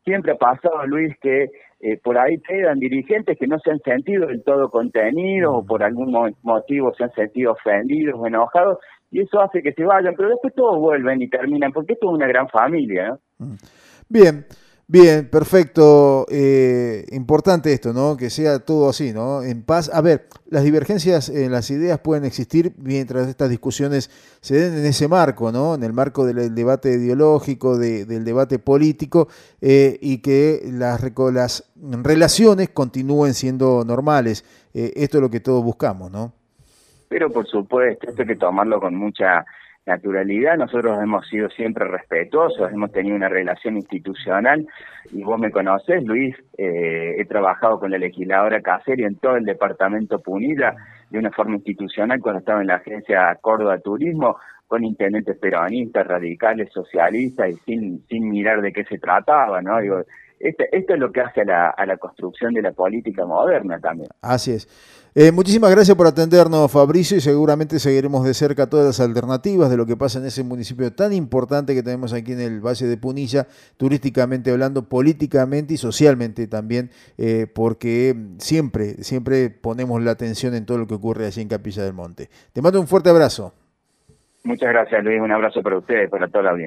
siempre 0.03 0.31
ha 0.31 0.35
pasado, 0.35 0.85
Luis, 0.87 1.13
que 1.21 1.49
eh, 1.81 1.99
por 2.01 2.17
ahí 2.17 2.39
quedan 2.39 2.79
dirigentes 2.79 3.37
que 3.37 3.45
no 3.45 3.59
se 3.59 3.71
han 3.71 3.79
sentido 3.79 4.27
del 4.27 4.43
todo 4.43 4.69
contenidos 4.69 5.53
o 5.53 5.65
por 5.65 5.83
algún 5.83 6.33
motivo 6.43 6.93
se 6.95 7.03
han 7.03 7.11
sentido 7.11 7.51
ofendidos 7.51 8.15
o 8.17 8.25
enojados 8.25 8.79
y 9.11 9.21
eso 9.21 9.41
hace 9.41 9.61
que 9.61 9.73
se 9.73 9.83
vayan, 9.83 10.15
pero 10.15 10.29
después 10.29 10.53
todos 10.55 10.79
vuelven 10.79 11.21
y 11.21 11.29
terminan, 11.29 11.71
porque 11.71 11.93
esto 11.93 12.09
es 12.09 12.15
una 12.15 12.27
gran 12.27 12.47
familia. 12.49 13.09
¿no? 13.09 13.45
Mm. 13.45 13.55
Bien. 14.09 14.45
Bien, 14.89 15.29
perfecto. 15.29 16.25
Eh, 16.29 17.05
importante 17.11 17.73
esto, 17.73 17.91
¿no? 17.91 18.15
Que 18.15 18.29
sea 18.29 18.59
todo 18.59 18.87
así, 18.87 19.11
¿no? 19.11 19.43
En 19.43 19.61
paz. 19.63 19.91
A 19.93 19.99
ver, 19.99 20.29
las 20.49 20.63
divergencias 20.63 21.27
en 21.27 21.51
las 21.51 21.69
ideas 21.71 21.99
pueden 21.99 22.23
existir 22.23 22.71
mientras 22.77 23.27
estas 23.27 23.49
discusiones 23.49 24.09
se 24.39 24.55
den 24.55 24.79
en 24.79 24.85
ese 24.85 25.09
marco, 25.09 25.51
¿no? 25.51 25.75
En 25.75 25.83
el 25.83 25.91
marco 25.91 26.25
del 26.25 26.55
debate 26.55 26.93
ideológico, 26.93 27.77
del 27.77 28.23
debate 28.23 28.59
político, 28.59 29.27
eh, 29.59 29.97
y 30.01 30.19
que 30.19 30.61
las, 30.71 31.01
las 31.03 31.69
relaciones 31.75 32.69
continúen 32.69 33.33
siendo 33.33 33.83
normales. 33.85 34.45
Eh, 34.73 34.93
esto 34.95 35.17
es 35.17 35.21
lo 35.21 35.29
que 35.29 35.41
todos 35.41 35.65
buscamos, 35.65 36.09
¿no? 36.09 36.31
Pero 37.09 37.29
por 37.29 37.45
supuesto, 37.45 38.07
esto 38.07 38.21
hay 38.21 38.27
que 38.29 38.35
tomarlo 38.37 38.79
con 38.79 38.95
mucha 38.95 39.45
naturalidad. 39.87 40.57
Nosotros 40.57 41.01
hemos 41.01 41.27
sido 41.27 41.49
siempre 41.49 41.85
respetuosos, 41.85 42.71
hemos 42.71 42.91
tenido 42.91 43.15
una 43.15 43.29
relación 43.29 43.77
institucional 43.77 44.67
y 45.11 45.23
vos 45.23 45.39
me 45.39 45.49
conocés, 45.49 46.03
Luis, 46.03 46.35
eh, 46.57 47.15
he 47.17 47.25
trabajado 47.25 47.79
con 47.79 47.89
la 47.89 47.97
legisladora 47.97 48.61
Caserio 48.61 49.07
en 49.07 49.15
todo 49.15 49.37
el 49.37 49.45
departamento 49.45 50.19
Punilla 50.19 50.75
de 51.09 51.19
una 51.19 51.31
forma 51.31 51.55
institucional 51.55 52.19
cuando 52.19 52.39
estaba 52.39 52.61
en 52.61 52.67
la 52.67 52.75
agencia 52.75 53.35
Córdoba 53.41 53.79
Turismo 53.79 54.37
con 54.67 54.83
intendentes 54.83 55.37
peronistas, 55.39 56.05
radicales, 56.05 56.69
socialistas 56.73 57.49
y 57.49 57.55
sin, 57.65 58.05
sin 58.07 58.29
mirar 58.29 58.61
de 58.61 58.73
qué 58.73 58.83
se 58.83 58.99
trataba, 58.99 59.61
¿no? 59.61 59.79
Digo, 59.79 60.03
esto 60.39 60.93
es 60.93 60.99
lo 60.99 61.11
que 61.11 61.21
hace 61.21 61.41
a 61.41 61.45
la, 61.45 61.69
a 61.69 61.85
la 61.85 61.97
construcción 61.97 62.53
de 62.53 62.61
la 62.61 62.71
política 62.71 63.25
moderna 63.25 63.79
también. 63.79 64.09
Así 64.21 64.51
es. 64.51 64.67
Eh, 65.19 65.31
muchísimas 65.31 65.71
gracias 65.71 65.97
por 65.97 66.05
atendernos, 66.05 66.71
Fabricio, 66.71 67.17
y 67.17 67.21
seguramente 67.21 67.79
seguiremos 67.79 68.23
de 68.23 68.35
cerca 68.35 68.69
todas 68.69 68.85
las 68.85 68.99
alternativas 68.99 69.67
de 69.71 69.75
lo 69.75 69.87
que 69.87 69.97
pasa 69.97 70.19
en 70.19 70.25
ese 70.25 70.43
municipio 70.43 70.93
tan 70.93 71.11
importante 71.11 71.73
que 71.73 71.81
tenemos 71.81 72.13
aquí 72.13 72.33
en 72.33 72.41
el 72.41 72.61
Valle 72.61 72.85
de 72.85 72.97
Punilla, 72.97 73.47
turísticamente 73.77 74.51
hablando, 74.51 74.87
políticamente 74.87 75.73
y 75.73 75.77
socialmente 75.77 76.45
también, 76.45 76.91
eh, 77.17 77.47
porque 77.51 78.15
siempre, 78.37 79.03
siempre 79.03 79.49
ponemos 79.49 80.03
la 80.03 80.11
atención 80.11 80.53
en 80.53 80.67
todo 80.67 80.77
lo 80.77 80.85
que 80.85 80.93
ocurre 80.93 81.25
allí 81.25 81.41
en 81.41 81.47
Capilla 81.47 81.83
del 81.83 81.93
Monte. 81.93 82.29
Te 82.53 82.61
mando 82.61 82.79
un 82.79 82.85
fuerte 82.85 83.09
abrazo. 83.09 83.55
Muchas 84.43 84.69
gracias, 84.69 85.03
Luis. 85.03 85.19
Un 85.19 85.31
abrazo 85.31 85.63
para 85.63 85.77
ustedes, 85.77 86.09
para 86.09 86.27
toda 86.27 86.43
la 86.43 86.51
audiencia. 86.51 86.65